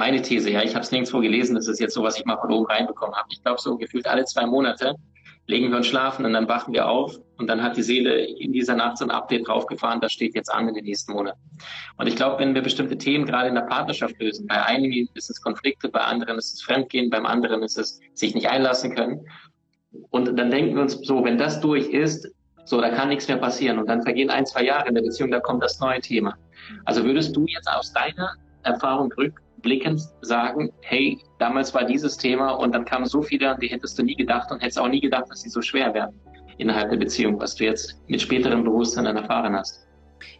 meine 0.00 0.22
These, 0.22 0.50
ja, 0.50 0.62
ich 0.62 0.74
habe 0.74 0.82
es 0.82 0.90
nirgendwo 0.90 1.20
gelesen, 1.20 1.54
das 1.54 1.68
ist 1.68 1.78
jetzt 1.78 1.92
so, 1.92 2.02
was 2.02 2.18
ich 2.18 2.24
mal 2.24 2.38
von 2.38 2.50
oben 2.50 2.64
reinbekommen 2.64 3.14
habe. 3.14 3.28
Ich 3.30 3.42
glaube, 3.42 3.60
so 3.60 3.76
gefühlt 3.76 4.06
alle 4.06 4.24
zwei 4.24 4.46
Monate 4.46 4.94
legen 5.50 5.70
wir 5.70 5.76
uns 5.76 5.88
schlafen 5.88 6.24
und 6.24 6.32
dann 6.32 6.48
wachen 6.48 6.72
wir 6.72 6.88
auf 6.88 7.18
und 7.36 7.48
dann 7.48 7.62
hat 7.62 7.76
die 7.76 7.82
Seele 7.82 8.24
in 8.24 8.52
dieser 8.52 8.76
Nacht 8.76 8.98
so 8.98 9.04
ein 9.04 9.10
Update 9.10 9.48
draufgefahren, 9.48 10.00
das 10.00 10.12
steht 10.12 10.34
jetzt 10.34 10.48
an 10.48 10.68
in 10.68 10.74
den 10.74 10.84
nächsten 10.84 11.12
Monaten. 11.12 11.40
Und 11.96 12.06
ich 12.06 12.16
glaube, 12.16 12.38
wenn 12.38 12.54
wir 12.54 12.62
bestimmte 12.62 12.96
Themen 12.96 13.26
gerade 13.26 13.48
in 13.48 13.54
der 13.54 13.62
Partnerschaft 13.62 14.14
lösen, 14.20 14.46
bei 14.46 14.64
einigen 14.64 15.08
ist 15.14 15.28
es 15.28 15.42
Konflikte, 15.42 15.88
bei 15.88 16.00
anderen 16.00 16.38
ist 16.38 16.54
es 16.54 16.62
Fremdgehen, 16.62 17.10
beim 17.10 17.26
anderen 17.26 17.62
ist 17.62 17.76
es 17.76 18.00
sich 18.14 18.34
nicht 18.34 18.48
einlassen 18.48 18.94
können. 18.94 19.26
Und 20.10 20.38
dann 20.38 20.50
denken 20.50 20.76
wir 20.76 20.82
uns 20.82 20.98
so, 21.02 21.24
wenn 21.24 21.36
das 21.36 21.60
durch 21.60 21.88
ist, 21.88 22.28
so, 22.64 22.80
da 22.80 22.90
kann 22.90 23.08
nichts 23.08 23.26
mehr 23.26 23.38
passieren. 23.38 23.78
Und 23.78 23.88
dann 23.88 24.02
vergehen 24.02 24.30
ein, 24.30 24.46
zwei 24.46 24.62
Jahre 24.62 24.88
in 24.88 24.94
der 24.94 25.02
Beziehung, 25.02 25.32
da 25.32 25.40
kommt 25.40 25.62
das 25.62 25.80
neue 25.80 26.00
Thema. 26.00 26.36
Also 26.84 27.04
würdest 27.04 27.34
du 27.34 27.44
jetzt 27.46 27.68
aus 27.68 27.92
deiner 27.92 28.34
Erfahrung 28.62 29.12
rück, 29.18 29.40
rückblickend 29.60 30.00
sagen, 30.22 30.70
hey, 30.82 31.18
damals 31.38 31.74
war 31.74 31.84
dieses 31.84 32.16
Thema 32.16 32.52
und 32.52 32.74
dann 32.74 32.84
kamen 32.84 33.06
so 33.06 33.22
viele, 33.22 33.50
an 33.50 33.60
die 33.60 33.68
hättest 33.68 33.98
du 33.98 34.02
nie 34.02 34.16
gedacht 34.16 34.50
und 34.50 34.60
hättest 34.60 34.78
auch 34.78 34.88
nie 34.88 35.00
gedacht, 35.00 35.30
dass 35.30 35.42
sie 35.42 35.50
so 35.50 35.62
schwer 35.62 35.92
werden 35.94 36.18
innerhalb 36.58 36.90
der 36.90 36.98
Beziehung, 36.98 37.40
was 37.40 37.54
du 37.54 37.64
jetzt 37.64 38.00
mit 38.08 38.20
späterem 38.20 38.64
Bewusstsein 38.64 39.04
dann 39.04 39.16
erfahren 39.16 39.54
hast. 39.56 39.86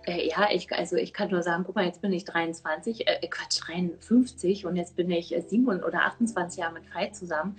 Äh, 0.06 0.28
ja, 0.28 0.48
ich, 0.52 0.70
also 0.72 0.96
ich 0.96 1.14
kann 1.14 1.30
nur 1.30 1.42
sagen, 1.42 1.64
guck 1.64 1.74
mal, 1.74 1.86
jetzt 1.86 2.02
bin 2.02 2.12
ich 2.12 2.24
23, 2.24 3.06
äh, 3.06 3.26
Quatsch, 3.28 3.60
53 3.66 4.66
und 4.66 4.76
jetzt 4.76 4.96
bin 4.96 5.10
ich 5.10 5.34
7 5.34 5.66
äh, 5.66 5.82
oder 5.82 6.04
28 6.04 6.60
Jahre 6.60 6.74
mit 6.74 6.94
Veit 6.94 7.16
zusammen. 7.16 7.56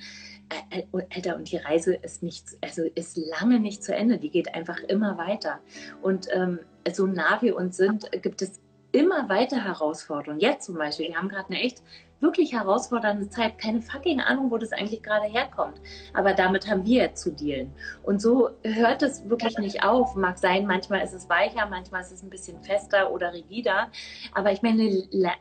Äh, 0.69 0.81
äh 0.81 1.05
Alter, 1.15 1.35
und 1.35 1.51
die 1.51 1.57
Reise 1.57 1.95
ist 1.95 2.21
nicht, 2.21 2.45
also 2.61 2.83
ist 2.93 3.17
lange 3.17 3.59
nicht 3.59 3.83
zu 3.83 3.95
Ende, 3.95 4.19
die 4.19 4.29
geht 4.29 4.53
einfach 4.53 4.79
immer 4.87 5.17
weiter. 5.17 5.59
Und 6.03 6.27
ähm, 6.31 6.59
so 6.93 7.07
nah 7.07 7.41
wir 7.41 7.55
uns 7.55 7.77
sind, 7.77 8.11
gibt 8.21 8.43
es 8.43 8.59
immer 8.91 9.29
weiter 9.29 9.63
Herausforderungen. 9.63 10.39
Jetzt 10.39 10.65
zum 10.65 10.75
Beispiel, 10.75 11.09
wir 11.09 11.17
haben 11.17 11.29
gerade 11.29 11.49
eine 11.49 11.61
echt 11.61 11.81
wirklich 12.21 12.53
herausfordernde 12.53 13.29
Zeit. 13.29 13.57
Keine 13.57 13.81
fucking 13.81 14.21
Ahnung, 14.21 14.51
wo 14.51 14.57
das 14.57 14.71
eigentlich 14.71 15.03
gerade 15.03 15.25
herkommt. 15.25 15.81
Aber 16.13 16.33
damit 16.33 16.69
haben 16.69 16.85
wir 16.85 17.13
zu 17.15 17.31
dealen. 17.31 17.73
Und 18.03 18.21
so 18.21 18.51
hört 18.63 19.01
es 19.01 19.27
wirklich 19.27 19.57
nicht 19.57 19.83
auf. 19.83 20.15
Mag 20.15 20.37
sein, 20.37 20.67
manchmal 20.67 21.03
ist 21.03 21.13
es 21.13 21.27
weicher, 21.29 21.65
manchmal 21.67 22.01
ist 22.01 22.11
es 22.11 22.23
ein 22.23 22.29
bisschen 22.29 22.61
fester 22.63 23.11
oder 23.11 23.33
rigider. 23.33 23.89
Aber 24.33 24.51
ich 24.51 24.61
meine, 24.61 24.83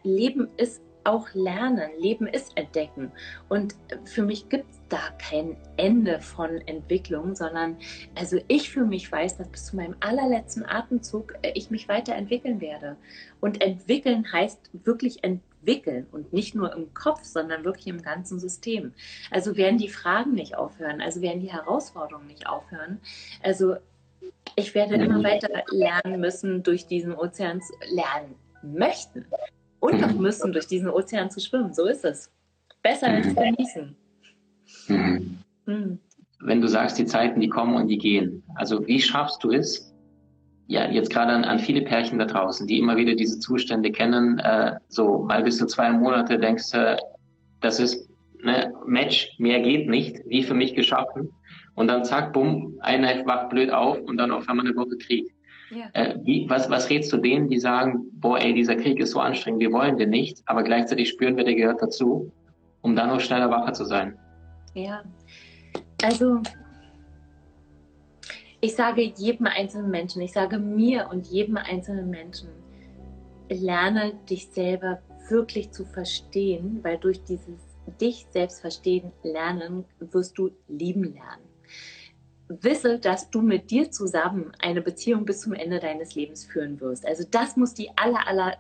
Leben 0.03 0.49
ist 0.57 0.83
auch 1.05 1.29
lernen. 1.35 1.91
Leben 1.99 2.27
ist 2.27 2.57
entdecken. 2.57 3.13
Und 3.49 3.75
für 4.05 4.23
mich 4.23 4.49
gibt 4.49 4.71
es 4.71 4.81
da 4.89 4.99
kein 5.19 5.57
Ende 5.77 6.21
von 6.21 6.59
Entwicklung, 6.67 7.35
sondern 7.35 7.77
also 8.15 8.39
ich 8.49 8.71
für 8.71 8.85
mich 8.85 9.11
weiß, 9.11 9.39
dass 9.39 9.49
bis 9.49 9.67
zu 9.67 9.77
meinem 9.77 9.97
allerletzten 10.01 10.65
Atemzug 10.65 11.35
äh, 11.43 11.53
ich 11.55 11.71
mich 11.71 11.89
weiterentwickeln 11.89 12.61
werde. 12.61 12.97
Und 13.41 13.63
entwickeln 13.63 14.31
heißt 14.33 14.71
wirklich 14.73 15.23
entwickeln 15.25 16.07
und 16.13 16.33
nicht 16.33 16.55
nur 16.55 16.75
im 16.75 16.93
Kopf, 16.95 17.25
sondern 17.25 17.65
wirklich 17.65 17.87
im 17.87 18.03
ganzen 18.03 18.39
System. 18.41 18.93
Also 19.31 19.57
werden 19.57 19.79
die 19.79 19.89
Fragen 19.89 20.33
nicht 20.33 20.57
aufhören, 20.57 21.01
also 21.01 21.21
werden 21.21 21.41
die 21.41 21.53
Herausforderungen 21.53 22.27
nicht 22.27 22.47
aufhören. 22.47 23.01
Also 23.43 23.77
ich 24.57 24.75
werde 24.75 24.97
immer 24.97 25.23
weiter 25.23 25.65
lernen 25.71 26.21
müssen, 26.21 26.63
durch 26.63 26.87
diesen 26.87 27.15
Ozean 27.15 27.61
lernen 27.91 28.35
möchten 28.63 29.27
und 29.81 30.05
auch 30.05 30.13
müssen, 30.13 30.53
durch 30.53 30.67
diesen 30.67 30.89
Ozean 30.89 31.31
zu 31.31 31.41
schwimmen. 31.41 31.75
So 31.75 31.87
ist 31.87 32.05
es. 32.05 32.31
Besser 32.83 33.09
als 33.09 33.27
mhm. 33.27 33.35
genießen. 33.35 33.97
Mhm. 34.89 35.39
Mhm. 35.67 35.99
Wenn 36.43 36.61
du 36.61 36.69
sagst, 36.69 36.99
die 36.99 37.05
Zeiten, 37.05 37.41
die 37.41 37.49
kommen 37.49 37.75
und 37.75 37.89
die 37.89 37.99
gehen, 37.99 38.43
also 38.55 38.87
wie 38.87 39.01
schaffst 39.01 39.43
du 39.45 39.51
es, 39.51 39.93
ja, 40.67 40.89
jetzt 40.89 41.11
gerade 41.11 41.33
an, 41.33 41.45
an 41.45 41.59
viele 41.59 41.83
Pärchen 41.83 42.19
da 42.19 42.27
draußen, 42.27 42.67
die 42.67 42.79
immer 42.79 42.97
wieder 42.97 43.15
diese 43.15 43.41
Zustände 43.41 43.91
kennen, 43.91 44.39
äh, 44.39 44.77
so 44.89 45.25
mal 45.25 45.43
bis 45.43 45.59
zu 45.59 45.67
zwei 45.67 45.91
Monate 45.91 46.39
denkst 46.39 46.71
du, 46.71 46.97
das 47.61 47.81
ist 47.81 48.09
ne, 48.43 48.73
Match, 48.87 49.35
mehr 49.39 49.61
geht 49.61 49.89
nicht, 49.89 50.19
wie 50.27 50.43
für 50.43 50.55
mich 50.55 50.75
geschaffen. 50.75 51.31
Und 51.75 51.89
dann 51.89 52.05
zack, 52.05 52.33
bumm, 52.33 52.79
einer 52.81 53.27
wacht 53.27 53.51
blöd 53.51 53.71
auf 53.71 54.01
und 54.03 54.17
dann 54.17 54.31
auf 54.31 54.49
einmal 54.49 54.67
eine 54.67 54.77
Woche 54.77 54.97
Krieg. 54.99 55.33
Ja. 55.71 55.89
Äh, 55.93 56.19
wie, 56.25 56.49
was, 56.49 56.69
was 56.69 56.91
rätst 56.91 57.13
du 57.13 57.17
denen, 57.17 57.49
die 57.49 57.61
sagen, 57.61 58.07
boah, 58.15 58.39
ey, 58.39 58.53
dieser 58.55 58.75
Krieg 58.75 58.99
ist 58.99 59.13
so 59.13 59.21
anstrengend, 59.21 59.61
wir 59.61 59.73
wollen 59.73 59.97
den 59.97 60.11
nicht, 60.11 60.43
aber 60.47 60.65
gleichzeitig 60.65 61.09
spüren 61.09 61.37
wir, 61.37 61.45
der 61.45 61.55
gehört 61.55 61.81
dazu, 61.81 62.33
um 62.83 62.97
dann 62.97 63.09
noch 63.09 63.21
schneller 63.21 63.51
wacher 63.51 63.73
zu 63.73 63.85
sein? 63.85 64.19
Ja, 64.75 65.03
also 66.03 66.41
ich 68.61 68.75
sage 68.75 69.03
jedem 69.03 69.47
einzelnen 69.47 69.91
Menschen, 69.91 70.23
ich 70.23 70.33
sage 70.33 70.59
mir 70.59 71.09
und 71.11 71.29
jedem 71.29 71.57
einzelnen 71.57 72.11
Menschen, 72.11 72.49
lerne 73.49 74.15
dich 74.29 74.49
selber 74.49 75.01
wirklich 75.29 75.71
zu 75.71 75.85
verstehen, 75.85 76.81
weil 76.83 76.99
durch 76.99 77.23
dieses 77.25 77.61
dich 78.01 78.27
selbst 78.31 78.61
verstehen 78.61 79.13
lernen 79.23 79.85
wirst 79.99 80.37
du 80.39 80.51
lieben 80.69 81.15
lernen 81.15 81.50
wisse, 82.61 82.99
dass 82.99 83.31
du 83.31 83.43
mit 83.43 83.71
dir 83.71 83.91
zusammen 83.91 84.53
eine 84.61 84.83
Beziehung 84.83 85.25
bis 85.25 85.41
zum 85.41 85.53
Ende 85.53 85.79
deines 85.79 86.15
Lebens 86.15 86.45
führen 86.45 86.81
wirst. 86.81 87.07
Also 87.07 87.25
das 87.31 87.57
muss 87.57 87.75
die 87.75 87.91
aller, 87.97 88.27
aller, 88.27 88.57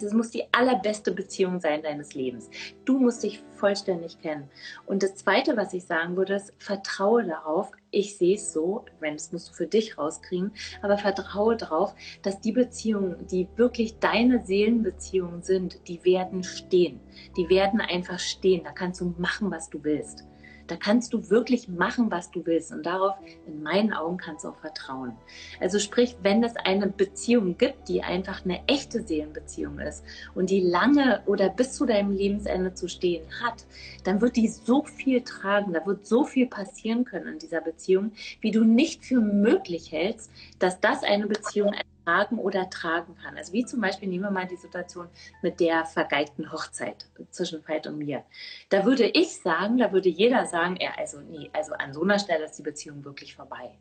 das 0.00 0.12
muss 0.12 0.30
die 0.30 0.44
allerbeste 0.52 1.12
Beziehung 1.12 1.60
sein 1.60 1.82
deines 1.82 2.14
Lebens. 2.14 2.50
Du 2.84 2.98
musst 2.98 3.22
dich 3.22 3.42
vollständig 3.56 4.18
kennen. 4.20 4.50
Und 4.86 5.02
das 5.02 5.14
Zweite, 5.16 5.56
was 5.56 5.72
ich 5.72 5.84
sagen 5.84 6.16
würde, 6.16 6.34
ist, 6.34 6.52
vertraue 6.58 7.24
darauf. 7.24 7.70
Ich 7.90 8.18
sehe 8.18 8.34
es 8.34 8.52
so, 8.52 8.84
wenn 9.00 9.14
das 9.14 9.32
musst 9.32 9.50
du 9.50 9.54
für 9.54 9.66
dich 9.66 9.96
rauskriegen, 9.96 10.52
aber 10.82 10.98
vertraue 10.98 11.56
darauf, 11.56 11.94
dass 12.22 12.40
die 12.40 12.52
Beziehungen, 12.52 13.26
die 13.26 13.48
wirklich 13.56 13.98
deine 13.98 14.44
Seelenbeziehungen 14.44 15.42
sind, 15.42 15.88
die 15.88 16.04
werden 16.04 16.42
stehen. 16.42 17.00
Die 17.36 17.48
werden 17.48 17.80
einfach 17.80 18.18
stehen. 18.18 18.64
Da 18.64 18.72
kannst 18.72 19.00
du 19.00 19.14
machen, 19.16 19.50
was 19.50 19.70
du 19.70 19.82
willst. 19.82 20.24
Da 20.68 20.76
kannst 20.76 21.12
du 21.12 21.30
wirklich 21.30 21.68
machen, 21.68 22.10
was 22.10 22.30
du 22.30 22.46
willst. 22.46 22.72
Und 22.72 22.86
darauf, 22.86 23.16
in 23.46 23.62
meinen 23.62 23.92
Augen, 23.92 24.18
kannst 24.18 24.44
du 24.44 24.48
auch 24.48 24.56
vertrauen. 24.56 25.12
Also 25.60 25.78
sprich, 25.78 26.16
wenn 26.22 26.44
es 26.44 26.54
eine 26.56 26.86
Beziehung 26.86 27.58
gibt, 27.58 27.88
die 27.88 28.02
einfach 28.02 28.44
eine 28.44 28.60
echte 28.68 29.02
Seelenbeziehung 29.02 29.80
ist 29.80 30.04
und 30.34 30.50
die 30.50 30.60
lange 30.60 31.22
oder 31.26 31.48
bis 31.48 31.72
zu 31.72 31.86
deinem 31.86 32.12
Lebensende 32.12 32.74
zu 32.74 32.88
stehen 32.88 33.24
hat, 33.42 33.66
dann 34.04 34.20
wird 34.20 34.36
die 34.36 34.48
so 34.48 34.84
viel 34.84 35.22
tragen, 35.22 35.72
da 35.72 35.84
wird 35.86 36.06
so 36.06 36.24
viel 36.24 36.46
passieren 36.46 37.04
können 37.04 37.34
in 37.34 37.38
dieser 37.38 37.60
Beziehung, 37.60 38.12
wie 38.40 38.50
du 38.50 38.64
nicht 38.64 39.04
für 39.04 39.20
möglich 39.20 39.90
hältst, 39.90 40.30
dass 40.58 40.80
das 40.80 41.02
eine 41.02 41.26
Beziehung 41.26 41.72
tragen 42.08 42.38
oder 42.38 42.70
tragen 42.70 43.14
kann. 43.16 43.36
Also 43.36 43.52
wie 43.52 43.66
zum 43.66 43.80
Beispiel 43.82 44.08
nehmen 44.08 44.24
wir 44.24 44.30
mal 44.30 44.46
die 44.46 44.56
Situation 44.56 45.08
mit 45.42 45.60
der 45.60 45.84
vergeigten 45.84 46.50
Hochzeit 46.50 47.06
zwischen 47.30 47.66
Veit 47.68 47.86
und 47.86 47.98
mir. 47.98 48.24
Da 48.70 48.86
würde 48.86 49.04
ich 49.04 49.36
sagen, 49.40 49.76
da 49.76 49.92
würde 49.92 50.08
jeder 50.08 50.46
sagen, 50.46 50.78
ja, 50.80 50.92
also 50.96 51.20
nee, 51.20 51.50
also 51.52 51.72
an 51.74 51.92
so 51.92 52.02
einer 52.02 52.18
Stelle 52.18 52.46
ist 52.46 52.58
die 52.58 52.62
Beziehung 52.62 53.04
wirklich 53.04 53.34
vorbei. 53.34 53.76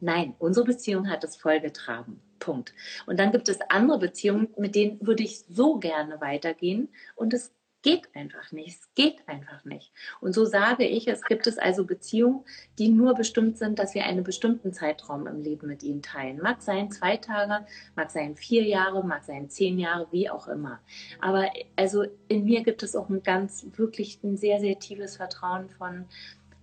Nein, 0.00 0.34
unsere 0.38 0.66
Beziehung 0.66 1.08
hat 1.08 1.22
es 1.22 1.36
voll 1.36 1.60
getragen. 1.60 2.20
Punkt. 2.40 2.72
Und 3.06 3.18
dann 3.18 3.30
gibt 3.30 3.48
es 3.48 3.60
andere 3.68 3.98
Beziehungen, 3.98 4.48
mit 4.56 4.74
denen 4.74 4.98
würde 5.04 5.22
ich 5.22 5.44
so 5.48 5.78
gerne 5.78 6.20
weitergehen 6.20 6.88
und 7.14 7.34
es 7.34 7.52
geht 7.82 8.14
einfach 8.14 8.52
nicht. 8.52 8.80
Es 8.80 8.94
geht 8.94 9.28
einfach 9.28 9.64
nicht. 9.64 9.92
Und 10.20 10.32
so 10.32 10.44
sage 10.44 10.84
ich, 10.84 11.08
es 11.08 11.22
gibt 11.22 11.46
es 11.46 11.58
also 11.58 11.84
Beziehungen, 11.84 12.44
die 12.78 12.88
nur 12.88 13.14
bestimmt 13.14 13.58
sind, 13.58 13.78
dass 13.78 13.94
wir 13.94 14.04
einen 14.04 14.24
bestimmten 14.24 14.72
Zeitraum 14.72 15.26
im 15.26 15.42
Leben 15.42 15.68
mit 15.68 15.82
ihnen 15.82 16.02
teilen. 16.02 16.40
Mag 16.42 16.62
sein 16.62 16.90
zwei 16.90 17.16
Tage, 17.16 17.66
mag 17.94 18.10
sein 18.10 18.36
vier 18.36 18.64
Jahre, 18.64 19.04
mag 19.04 19.24
sein 19.24 19.48
zehn 19.48 19.78
Jahre, 19.78 20.08
wie 20.10 20.28
auch 20.28 20.48
immer. 20.48 20.80
Aber 21.20 21.50
also 21.76 22.04
in 22.28 22.44
mir 22.44 22.62
gibt 22.62 22.82
es 22.82 22.96
auch 22.96 23.08
ein 23.08 23.22
ganz, 23.22 23.66
wirklich 23.76 24.22
ein 24.22 24.36
sehr, 24.36 24.60
sehr 24.60 24.78
tiefes 24.78 25.16
Vertrauen 25.16 25.68
von, 25.70 26.06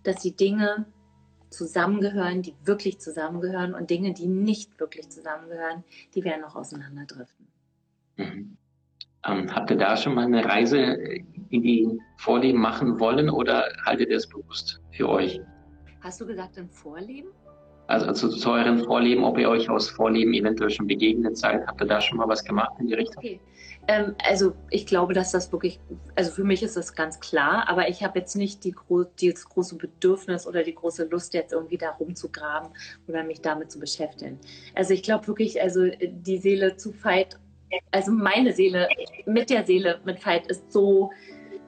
dass 0.03 0.21
die 0.21 0.35
Dinge 0.35 0.85
zusammengehören, 1.49 2.41
die 2.41 2.53
wirklich 2.65 2.99
zusammengehören 2.99 3.73
und 3.73 3.89
Dinge, 3.89 4.13
die 4.13 4.27
nicht 4.27 4.79
wirklich 4.79 5.09
zusammengehören, 5.09 5.83
die 6.13 6.23
werden 6.23 6.43
auch 6.43 6.55
auseinanderdriften. 6.55 7.47
Mhm. 8.17 8.57
Ähm, 9.27 9.53
habt 9.53 9.71
ihr 9.71 9.77
da 9.77 9.97
schon 9.97 10.15
mal 10.15 10.25
eine 10.25 10.45
Reise 10.45 10.77
in 11.49 11.61
die 11.61 11.99
Vorleben 12.17 12.59
machen 12.59 12.99
wollen 12.99 13.29
oder 13.29 13.65
haltet 13.85 14.09
ihr 14.09 14.17
es 14.17 14.27
bewusst 14.27 14.81
für 14.91 15.09
euch? 15.09 15.41
Hast 16.01 16.21
du 16.21 16.25
gesagt 16.25 16.57
ein 16.57 16.69
Vorleben? 16.69 17.29
Also, 17.87 18.07
also 18.07 18.29
zu 18.29 18.51
euren 18.51 18.83
Vorleben, 18.83 19.23
ob 19.23 19.37
ihr 19.37 19.49
euch 19.49 19.69
aus 19.69 19.89
Vorleben 19.89 20.33
eventuell 20.33 20.69
schon 20.69 20.87
begegnet 20.87 21.37
seid. 21.37 21.65
Habt 21.67 21.81
ihr 21.81 21.87
da 21.87 22.01
schon 22.01 22.17
mal 22.17 22.27
was 22.27 22.43
gemacht 22.43 22.73
in 22.79 22.87
die 22.87 22.95
Richtung? 22.95 23.17
Okay. 23.17 23.39
Ähm, 23.87 24.15
also 24.27 24.55
ich 24.71 24.87
glaube, 24.87 25.13
dass 25.13 25.31
das 25.31 25.51
wirklich, 25.51 25.79
also 26.15 26.31
für 26.31 26.43
mich 26.43 26.63
ist 26.63 26.75
das 26.77 26.93
ganz 26.93 27.19
klar, 27.19 27.69
aber 27.69 27.87
ich 27.87 28.03
habe 28.03 28.17
jetzt 28.17 28.35
nicht 28.35 28.63
die, 28.63 28.73
die, 29.19 29.31
das 29.31 29.47
große 29.47 29.75
Bedürfnis 29.77 30.47
oder 30.47 30.63
die 30.63 30.73
große 30.73 31.05
Lust, 31.05 31.35
jetzt 31.35 31.53
irgendwie 31.53 31.77
da 31.77 31.91
rumzugraben 31.91 32.69
oder 33.07 33.23
mich 33.23 33.41
damit 33.41 33.71
zu 33.71 33.79
beschäftigen. 33.79 34.39
Also 34.73 34.93
ich 34.93 35.03
glaube 35.03 35.27
wirklich, 35.27 35.61
also 35.61 35.87
die 36.01 36.37
Seele 36.37 36.77
zu 36.77 36.91
Veit 37.03 37.37
also 37.91 38.11
meine 38.11 38.53
Seele 38.53 38.87
mit 39.25 39.49
der 39.49 39.65
Seele 39.65 39.99
mit 40.05 40.25
Veit 40.25 40.47
ist 40.47 40.71
so, 40.71 41.11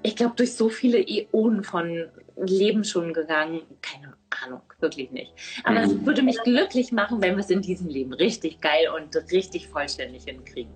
ich 0.04 0.16
glaube, 0.16 0.36
durch 0.36 0.56
so 0.56 0.70
viele 0.70 1.00
Äonen 1.00 1.64
von 1.64 2.08
Leben 2.38 2.84
schon 2.84 3.14
gegangen. 3.14 3.62
Keine 3.82 4.14
Ahnung, 4.46 4.62
wirklich 4.80 5.12
nicht. 5.12 5.34
Aber 5.64 5.80
mhm. 5.80 5.86
es 5.86 6.06
würde 6.06 6.22
mich 6.22 6.42
glücklich 6.44 6.92
machen, 6.92 7.22
wenn 7.22 7.36
wir 7.36 7.42
es 7.42 7.50
in 7.50 7.62
diesem 7.62 7.88
Leben 7.88 8.14
richtig 8.14 8.62
geil 8.62 8.88
und 8.96 9.16
richtig 9.32 9.68
vollständig 9.68 10.26
hinkriegen. 10.26 10.72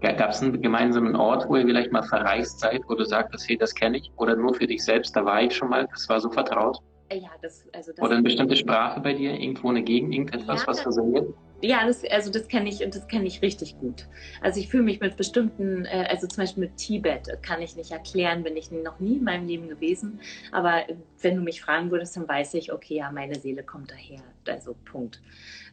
Gab 0.00 0.30
es 0.30 0.42
einen 0.42 0.60
gemeinsamen 0.60 1.16
Ort, 1.16 1.48
wo 1.48 1.56
ihr 1.56 1.64
vielleicht 1.64 1.90
mal 1.90 2.02
verreist 2.02 2.60
seid, 2.60 2.82
wo 2.88 2.94
du 2.94 3.04
sagst, 3.04 3.48
hey, 3.48 3.56
das 3.56 3.74
kenne 3.74 3.96
ich? 3.96 4.10
Oder 4.16 4.36
nur 4.36 4.54
für 4.54 4.66
dich 4.66 4.84
selbst, 4.84 5.16
da 5.16 5.24
war 5.24 5.40
ich 5.42 5.56
schon 5.56 5.70
mal, 5.70 5.88
das 5.90 6.08
war 6.10 6.20
so 6.20 6.30
vertraut? 6.30 6.78
Ja, 7.12 7.30
das, 7.42 7.68
also 7.72 7.92
das 7.92 8.00
Oder 8.00 8.14
eine 8.14 8.22
bestimmte 8.22 8.56
Sprache 8.56 9.00
bei 9.00 9.12
dir, 9.12 9.38
irgendwo 9.38 9.68
eine 9.68 9.82
Gegend, 9.82 10.14
irgendetwas, 10.14 10.62
ja, 10.62 10.66
was 10.66 10.86
resoniert? 10.86 11.28
Ja, 11.60 11.86
das, 11.86 12.02
also 12.10 12.30
das 12.30 12.48
kenne 12.48 12.68
ich 12.68 12.84
und 12.84 12.94
das 12.94 13.06
kenne 13.08 13.26
ich 13.26 13.40
richtig 13.40 13.78
gut. 13.78 14.06
Also 14.40 14.60
ich 14.60 14.68
fühle 14.68 14.82
mich 14.82 15.00
mit 15.00 15.16
bestimmten, 15.16 15.84
äh, 15.84 16.06
also 16.10 16.26
zum 16.26 16.42
Beispiel 16.42 16.64
mit 16.64 16.76
Tibet 16.76 17.28
kann 17.42 17.62
ich 17.62 17.76
nicht 17.76 17.90
erklären, 17.90 18.42
bin 18.42 18.56
ich 18.56 18.70
noch 18.70 19.00
nie 19.00 19.16
in 19.16 19.24
meinem 19.24 19.46
Leben 19.46 19.68
gewesen. 19.68 20.20
Aber 20.50 20.82
wenn 21.20 21.36
du 21.36 21.42
mich 21.42 21.60
fragen 21.60 21.90
würdest, 21.90 22.16
dann 22.16 22.28
weiß 22.28 22.54
ich, 22.54 22.72
okay, 22.72 22.96
ja, 22.96 23.12
meine 23.12 23.36
Seele 23.36 23.62
kommt 23.62 23.90
daher. 23.90 24.20
Also 24.48 24.74
Punkt. 24.84 25.22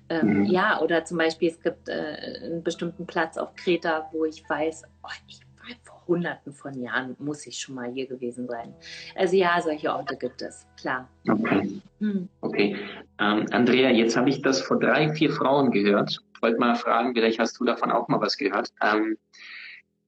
Ähm, 0.10 0.40
mhm. 0.40 0.46
Ja, 0.46 0.82
oder 0.82 1.06
zum 1.06 1.18
Beispiel, 1.18 1.50
es 1.50 1.62
gibt 1.62 1.90
äh, 1.90 2.40
einen 2.44 2.64
bestimmten 2.64 3.06
Platz 3.06 3.38
auf 3.38 3.56
Kreta, 3.56 4.10
wo 4.12 4.26
ich 4.26 4.48
weiß, 4.48 4.84
oh, 5.04 5.10
ich 5.28 5.40
vor 5.84 6.04
hunderten 6.08 6.54
von 6.54 6.80
Jahren, 6.82 7.16
muss 7.20 7.46
ich 7.48 7.58
schon 7.60 7.76
mal 7.76 7.92
hier 7.92 8.08
gewesen 8.08 8.48
sein. 8.48 8.74
Also 9.16 9.36
ja, 9.36 9.62
solche 9.62 9.94
Orte 9.94 10.16
gibt 10.18 10.42
es, 10.42 10.66
klar. 10.80 11.10
Okay. 11.30 11.82
Hm. 12.00 12.30
Okay. 12.42 12.76
Ähm, 13.20 13.46
Andrea, 13.52 13.90
jetzt 13.90 14.18
habe 14.18 14.30
ich 14.30 14.42
das 14.42 14.62
vor 14.62 14.80
drei, 14.80 15.14
vier 15.14 15.32
Frauen 15.32 15.72
gehört. 15.72 16.20
Ich 16.36 16.42
wollte 16.42 16.60
mal 16.60 16.76
fragen, 16.76 17.14
vielleicht 17.14 17.40
hast 17.40 17.60
du 17.60 17.66
davon 17.66 17.92
auch 17.92 18.08
mal 18.08 18.20
was 18.20 18.38
gehört. 18.38 18.70
Ähm, 18.82 19.18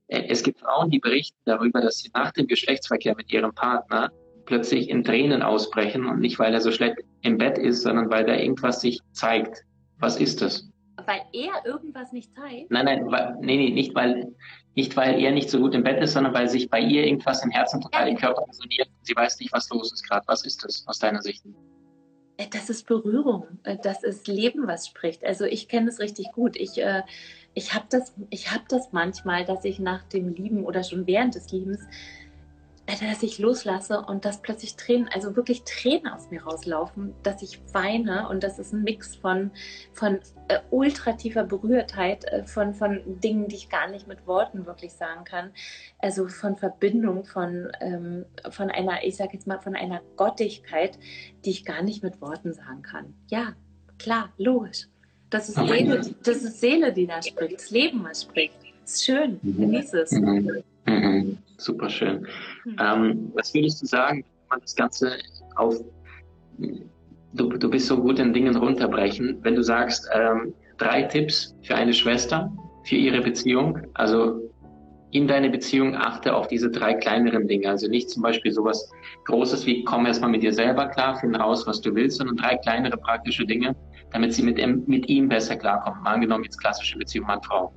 äh, 0.08 0.24
es 0.28 0.44
gibt 0.44 0.60
Frauen, 0.60 0.90
die 0.90 1.00
berichten 1.00 1.40
darüber, 1.46 1.82
dass 1.82 2.00
sie 2.00 2.12
nach 2.14 2.32
dem 2.32 2.48
Geschlechtsverkehr 2.48 3.16
mit 3.16 3.32
ihrem 3.32 3.54
Partner 3.54 4.12
plötzlich 4.46 4.90
in 4.90 5.04
Tränen 5.04 5.42
ausbrechen 5.42 6.06
und 6.06 6.20
nicht, 6.20 6.40
weil 6.40 6.54
er 6.54 6.62
so 6.62 6.72
schlecht 6.72 6.98
im 7.22 7.38
Bett 7.38 7.58
ist, 7.58 7.82
sondern 7.82 8.10
weil 8.10 8.26
da 8.26 8.36
irgendwas 8.36 8.82
sich 8.82 9.00
zeigt. 9.12 9.64
Was 10.00 10.20
ist 10.20 10.42
das? 10.42 10.70
Weil 11.06 11.22
er 11.32 11.66
irgendwas 11.66 12.12
nicht 12.12 12.34
zeigt? 12.36 12.70
Nein, 12.70 12.86
nein, 12.86 13.06
weil, 13.10 13.38
nee, 13.42 13.58
nee, 13.58 13.70
nicht 13.70 13.96
weil, 13.96 14.36
nicht 14.76 14.96
weil 14.98 15.20
er 15.20 15.32
nicht 15.32 15.50
so 15.50 15.60
gut 15.60 15.76
im 15.76 15.84
Bett 15.84 16.02
ist, 16.02 16.14
sondern 16.14 16.34
weil 16.34 16.50
sich 16.50 16.70
bei 16.70 16.80
ihr 16.80 17.06
irgendwas 17.06 17.44
im 17.44 17.52
Herzen 17.52 17.82
total 17.82 18.08
im 18.08 18.18
Körper 18.18 18.46
resoniert. 18.48 18.90
Sie 19.04 19.16
weiß 19.16 19.40
nicht, 19.40 19.54
was 19.54 19.70
los 19.70 19.92
ist 19.94 20.08
gerade. 20.08 20.28
Was 20.28 20.46
ist 20.46 20.64
das 20.64 20.84
aus 20.88 21.00
deiner 21.00 21.22
Sicht? 21.22 21.44
Äh, 22.38 22.48
das 22.52 22.70
ist 22.70 22.88
Berührung. 22.88 23.46
Äh, 23.64 23.78
das 23.82 24.04
ist 24.04 24.28
Leben, 24.28 24.68
was 24.68 24.88
spricht. 24.88 25.24
Also 25.24 25.46
ich 25.46 25.68
kenne 25.68 25.90
es 25.90 26.00
richtig 26.00 26.32
gut. 26.32 26.56
Ich, 26.56 26.80
äh, 26.80 27.04
ich 27.54 27.74
habe 27.76 27.86
das, 27.90 28.14
hab 28.52 28.68
das 28.70 28.92
manchmal, 28.92 29.46
dass 29.46 29.64
ich 29.64 29.80
nach 29.80 30.04
dem 30.04 30.30
Lieben 30.34 30.66
oder 30.66 30.84
schon 30.84 31.06
während 31.06 31.36
des 31.36 31.52
Liebens 31.52 31.82
dass 32.86 33.24
ich 33.24 33.40
loslasse 33.40 34.02
und 34.02 34.26
dass 34.26 34.42
plötzlich 34.42 34.76
Tränen, 34.76 35.08
also 35.08 35.36
wirklich 35.36 35.64
Tränen 35.64 36.08
aus 36.08 36.30
mir 36.30 36.44
rauslaufen, 36.44 37.14
dass 37.24 37.42
ich 37.42 37.62
weine 37.72 38.28
und 38.28 38.44
das 38.44 38.60
ist 38.60 38.74
ein 38.74 38.84
Mix 38.84 39.16
von, 39.16 39.52
von 39.94 40.20
äh, 40.50 40.60
ultra 40.70 41.14
tiefer 41.14 41.46
Berührtheit, 41.46 42.26
äh, 42.26 42.44
von, 42.44 42.74
von 42.74 43.02
Dingen, 43.22 43.48
die 43.48 43.56
ich 43.56 43.70
gar 43.70 43.90
nicht 43.90 44.08
mit 44.08 44.28
Worten 44.28 44.66
wirklich 44.66 44.94
sagen 44.94 45.24
kann, 45.24 45.52
also 46.00 46.28
von 46.28 46.58
Verbindung, 46.58 47.24
von, 47.24 47.72
ähm, 47.80 48.26
von 48.50 48.70
einer, 48.70 49.04
ich 49.04 49.16
sage 49.16 49.32
jetzt 49.34 49.48
mal, 49.48 49.60
von 49.60 49.76
einer 49.76 50.02
Gottigkeit, 50.18 51.00
die 51.46 51.52
ich 51.52 51.66
gar 51.66 51.84
nicht 51.84 52.04
mit 52.04 52.20
Worten 52.20 52.54
sagen 52.54 52.82
kann. 52.82 53.14
Ja, 53.30 53.54
klar, 53.98 54.34
logisch. 54.38 54.88
Das 55.30 55.50
ist, 55.50 55.56
Seele, 55.56 56.02
das 56.24 56.44
ist 56.44 56.60
Seele, 56.60 56.94
die 56.94 57.08
da 57.08 57.22
spricht, 57.22 57.56
das 57.56 57.72
Leben, 57.72 58.04
was 58.04 58.24
spricht. 58.24 58.56
Ist 58.84 59.06
schön, 59.06 59.40
mhm. 59.42 59.58
genieße 59.58 60.02
es. 60.02 60.12
Mhm. 60.12 60.64
Mhm. 60.86 61.33
Super 61.64 61.90
schön. 61.90 62.28
Mhm. 62.66 62.76
Ähm, 62.80 63.32
was 63.36 63.54
würdest 63.54 63.82
du 63.82 63.86
sagen, 63.86 64.24
wenn 64.24 64.48
man 64.50 64.60
das 64.62 64.76
Ganze 64.76 65.18
auf, 65.56 65.76
du, 66.58 67.50
du 67.50 67.70
bist 67.70 67.88
so 67.88 67.98
gut 67.98 68.20
in 68.20 68.34
Dingen 68.34 68.56
runterbrechen, 68.56 69.40
wenn 69.42 69.56
du 69.56 69.64
sagst, 69.64 70.08
ähm, 70.14 70.54
drei 70.78 71.04
Tipps 71.04 71.56
für 71.64 71.76
eine 71.76 71.94
Schwester, 71.94 72.52
für 72.84 72.96
ihre 72.96 73.22
Beziehung, 73.22 73.80
also 73.94 74.42
in 75.12 75.28
deine 75.28 75.50
Beziehung 75.50 75.96
achte 75.96 76.36
auf 76.36 76.48
diese 76.48 76.72
drei 76.72 76.96
kleineren 76.96 77.48
Dinge. 77.48 77.70
Also 77.70 77.88
nicht 77.88 78.10
zum 78.10 78.24
Beispiel 78.24 78.52
sowas 78.52 78.90
Großes 79.26 79.66
wie 79.68 79.84
komm 79.84 80.08
erstmal 80.08 80.32
mit 80.32 80.42
dir 80.42 80.52
selber 80.52 80.88
klar, 80.88 81.16
finde 81.16 81.40
raus, 81.40 81.66
was 81.68 81.80
du 81.82 81.94
willst, 81.94 82.18
sondern 82.18 82.36
drei 82.36 82.58
kleinere 82.58 82.98
praktische 82.98 83.46
Dinge, 83.46 83.76
damit 84.12 84.34
sie 84.34 84.42
mit, 84.42 84.58
mit 84.88 85.08
ihm 85.08 85.30
besser 85.30 85.56
klarkommt. 85.56 86.02
Mal 86.02 86.16
angenommen 86.16 86.44
jetzt 86.44 86.58
klassische 86.58 86.98
Beziehung 86.98 87.28
Mann-Frau. 87.28 87.72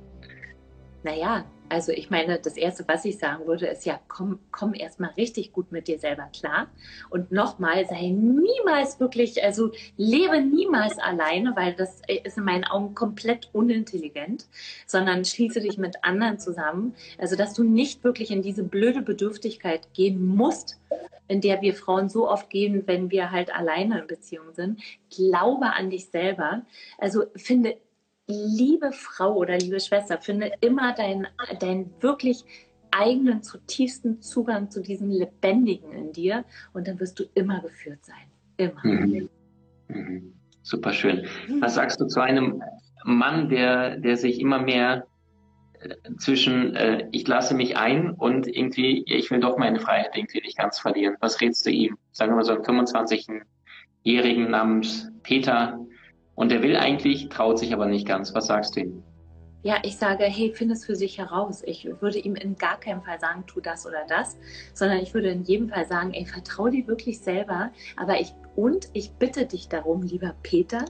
Naja, 1.03 1.45
also 1.69 1.91
ich 1.91 2.09
meine, 2.09 2.39
das 2.39 2.57
Erste, 2.57 2.83
was 2.87 3.05
ich 3.05 3.17
sagen 3.17 3.45
würde, 3.45 3.67
ist 3.67 3.85
ja, 3.85 3.99
komm, 4.07 4.39
komm 4.51 4.73
erstmal 4.73 5.11
richtig 5.11 5.51
gut 5.51 5.71
mit 5.71 5.87
dir 5.87 5.99
selber 5.99 6.29
klar. 6.37 6.67
Und 7.09 7.31
nochmal, 7.31 7.85
sei 7.85 8.09
niemals 8.09 8.99
wirklich, 8.99 9.43
also 9.43 9.71
lebe 9.97 10.41
niemals 10.41 10.97
alleine, 10.99 11.55
weil 11.55 11.73
das 11.73 12.01
ist 12.23 12.37
in 12.37 12.43
meinen 12.43 12.63
Augen 12.63 12.95
komplett 12.95 13.49
unintelligent, 13.53 14.47
sondern 14.85 15.25
schließe 15.25 15.61
dich 15.61 15.77
mit 15.77 16.03
anderen 16.03 16.39
zusammen. 16.39 16.95
Also 17.17 17.35
dass 17.35 17.53
du 17.53 17.63
nicht 17.63 18.03
wirklich 18.03 18.31
in 18.31 18.41
diese 18.41 18.63
blöde 18.63 19.01
Bedürftigkeit 19.01 19.93
gehen 19.93 20.25
musst, 20.25 20.79
in 21.27 21.41
der 21.41 21.61
wir 21.61 21.73
Frauen 21.73 22.09
so 22.09 22.29
oft 22.29 22.49
gehen, 22.49 22.83
wenn 22.85 23.11
wir 23.11 23.31
halt 23.31 23.53
alleine 23.53 23.99
in 23.99 24.07
Beziehung 24.07 24.53
sind. 24.53 24.81
Glaube 25.09 25.73
an 25.73 25.89
dich 25.89 26.07
selber. 26.09 26.61
Also 26.97 27.25
finde 27.35 27.77
liebe 28.27 28.91
Frau 28.91 29.35
oder 29.35 29.57
liebe 29.57 29.79
Schwester, 29.79 30.17
finde 30.19 30.51
immer 30.61 30.93
deinen, 30.93 31.27
deinen 31.59 31.93
wirklich 32.01 32.43
eigenen, 32.91 33.43
zutiefsten 33.43 34.21
Zugang 34.21 34.69
zu 34.69 34.81
diesem 34.81 35.09
Lebendigen 35.09 35.91
in 35.91 36.11
dir 36.11 36.45
und 36.73 36.87
dann 36.87 36.99
wirst 36.99 37.19
du 37.19 37.25
immer 37.33 37.61
geführt 37.61 38.03
sein. 38.03 38.15
Immer. 38.57 38.81
Mhm. 38.83 39.29
Mhm. 39.87 40.33
Super 40.61 40.93
schön. 40.93 41.25
Mhm. 41.47 41.61
Was 41.61 41.75
sagst 41.75 41.99
du 41.99 42.05
zu 42.05 42.19
einem 42.19 42.61
Mann, 43.03 43.49
der, 43.49 43.97
der 43.97 44.17
sich 44.17 44.39
immer 44.39 44.59
mehr 44.59 45.07
äh, 45.79 45.95
zwischen 46.17 46.75
äh, 46.75 47.07
ich 47.11 47.27
lasse 47.27 47.55
mich 47.55 47.77
ein 47.77 48.11
und 48.11 48.47
irgendwie 48.47 49.03
ich 49.05 49.31
will 49.31 49.39
doch 49.39 49.57
meine 49.57 49.79
Freiheit 49.79 50.15
irgendwie 50.15 50.41
nicht 50.41 50.57
ganz 50.57 50.79
verlieren. 50.79 51.15
Was 51.21 51.39
rätst 51.39 51.65
du 51.65 51.71
ihm? 51.71 51.97
Sagen 52.11 52.31
wir 52.31 52.37
mal 52.37 52.43
so 52.43 52.53
einen 52.53 52.63
25-jährigen 52.63 54.49
namens 54.49 55.09
Peter, 55.23 55.79
und 56.37 56.51
er 56.51 56.61
will 56.61 56.77
eigentlich, 56.77 57.29
traut 57.29 57.57
sich 57.57 57.73
aber 57.73 57.87
nicht 57.87 58.07
ganz. 58.07 58.33
Was 58.35 58.45
sagst 58.45 58.75
du 58.75 58.81
ihm? 58.81 59.03
Ja, 59.63 59.79
ich 59.81 59.97
sage, 59.97 60.23
hey, 60.25 60.53
finde 60.53 60.75
es 60.75 60.85
für 60.85 60.95
sich 60.95 61.17
heraus. 61.17 61.63
Ich 61.65 61.89
würde 61.99 62.19
ihm 62.19 62.35
in 62.35 62.55
gar 62.55 62.79
keinem 62.79 63.01
Fall 63.01 63.19
sagen, 63.19 63.43
tu 63.47 63.59
das 63.59 63.87
oder 63.87 64.05
das, 64.07 64.37
sondern 64.75 64.99
ich 64.99 65.15
würde 65.15 65.29
in 65.29 65.43
jedem 65.43 65.67
Fall 65.67 65.87
sagen, 65.87 66.13
ey, 66.13 66.25
vertrau 66.27 66.69
dir 66.69 66.85
wirklich 66.87 67.19
selber. 67.19 67.71
Aber 67.95 68.21
ich, 68.21 68.33
und 68.55 68.87
ich 68.93 69.11
bitte 69.13 69.47
dich 69.47 69.67
darum, 69.67 70.03
lieber 70.03 70.35
Peter, 70.43 70.85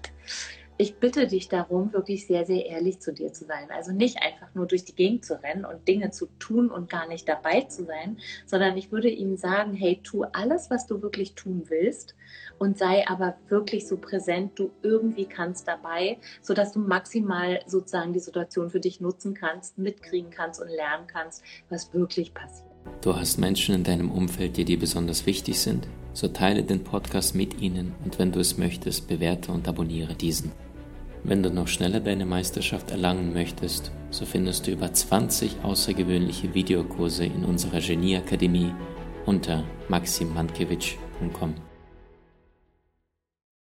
ich 0.78 0.98
bitte 0.98 1.28
dich 1.28 1.50
darum, 1.50 1.92
wirklich 1.92 2.28
sehr, 2.28 2.46
sehr 2.46 2.66
ehrlich 2.68 3.00
zu 3.00 3.12
dir 3.12 3.34
zu 3.34 3.46
sein. 3.46 3.70
Also 3.72 3.92
nicht 3.92 4.22
einfach 4.22 4.54
nur 4.54 4.68
durch 4.68 4.86
die 4.86 4.96
Gegend 4.96 5.26
zu 5.26 5.42
rennen 5.42 5.66
und 5.66 5.88
Dinge 5.88 6.12
zu 6.12 6.28
tun 6.38 6.70
und 6.70 6.90
gar 6.90 7.08
nicht 7.08 7.28
dabei 7.28 7.62
zu 7.62 7.84
sein, 7.86 8.18
sondern 8.46 8.78
ich 8.78 8.92
würde 8.92 9.10
ihm 9.10 9.38
sagen, 9.38 9.74
hey, 9.74 10.00
tu 10.04 10.24
alles, 10.24 10.70
was 10.70 10.86
du 10.86 11.02
wirklich 11.02 11.34
tun 11.34 11.64
willst 11.70 12.16
und 12.60 12.78
sei 12.78 13.08
aber 13.08 13.36
wirklich 13.50 13.88
so 13.88 13.98
präsent, 13.98 14.52
du 14.56 14.70
irgendwie 14.84 15.26
kannst 15.26 15.68
dabei, 15.68 16.18
sodass 16.42 16.74
du 16.74 16.80
maximal 16.80 17.60
sozusagen 17.66 18.14
die 18.14 18.20
Situation 18.20 18.70
für 18.70 18.80
dich 18.80 19.02
nutzen 19.02 19.34
kannst, 19.34 19.78
mitkriegen 19.80 20.30
kannst 20.30 20.62
und 20.62 20.70
lernen 20.70 21.08
kannst, 21.08 21.44
was 21.70 21.94
wirklich 21.94 22.34
passiert. 22.34 22.68
Du 23.02 23.16
hast 23.16 23.38
Menschen 23.38 23.76
in 23.76 23.84
deinem 23.84 24.12
Umfeld, 24.12 24.58
die 24.58 24.66
dir 24.66 24.80
besonders 24.80 25.26
wichtig 25.26 25.60
sind? 25.60 25.88
So 26.14 26.28
teile 26.28 26.64
den 26.64 26.84
Podcast 26.84 27.36
mit 27.36 27.62
ihnen 27.62 27.94
und 28.04 28.18
wenn 28.18 28.32
du 28.32 28.40
es 28.40 28.58
möchtest, 28.58 29.08
bewerte 29.08 29.52
und 29.52 29.68
abonniere 29.68 30.16
diesen. 30.16 30.52
Wenn 31.24 31.44
du 31.44 31.50
noch 31.50 31.68
schneller 31.68 32.00
deine 32.00 32.26
Meisterschaft 32.26 32.92
erlangen 32.92 33.34
möchtest, 33.34 33.92
so 34.12 34.26
findest 34.26 34.68
du 34.68 34.72
über 34.72 34.92
20 34.94 35.58
außergewöhnliche 35.64 36.54
Videokurse 36.54 37.26
in 37.26 37.44
unserer 37.44 37.82
Genieakademie 37.82 38.74
unter 39.26 39.64
maximmankiewicz.com. 39.90 41.67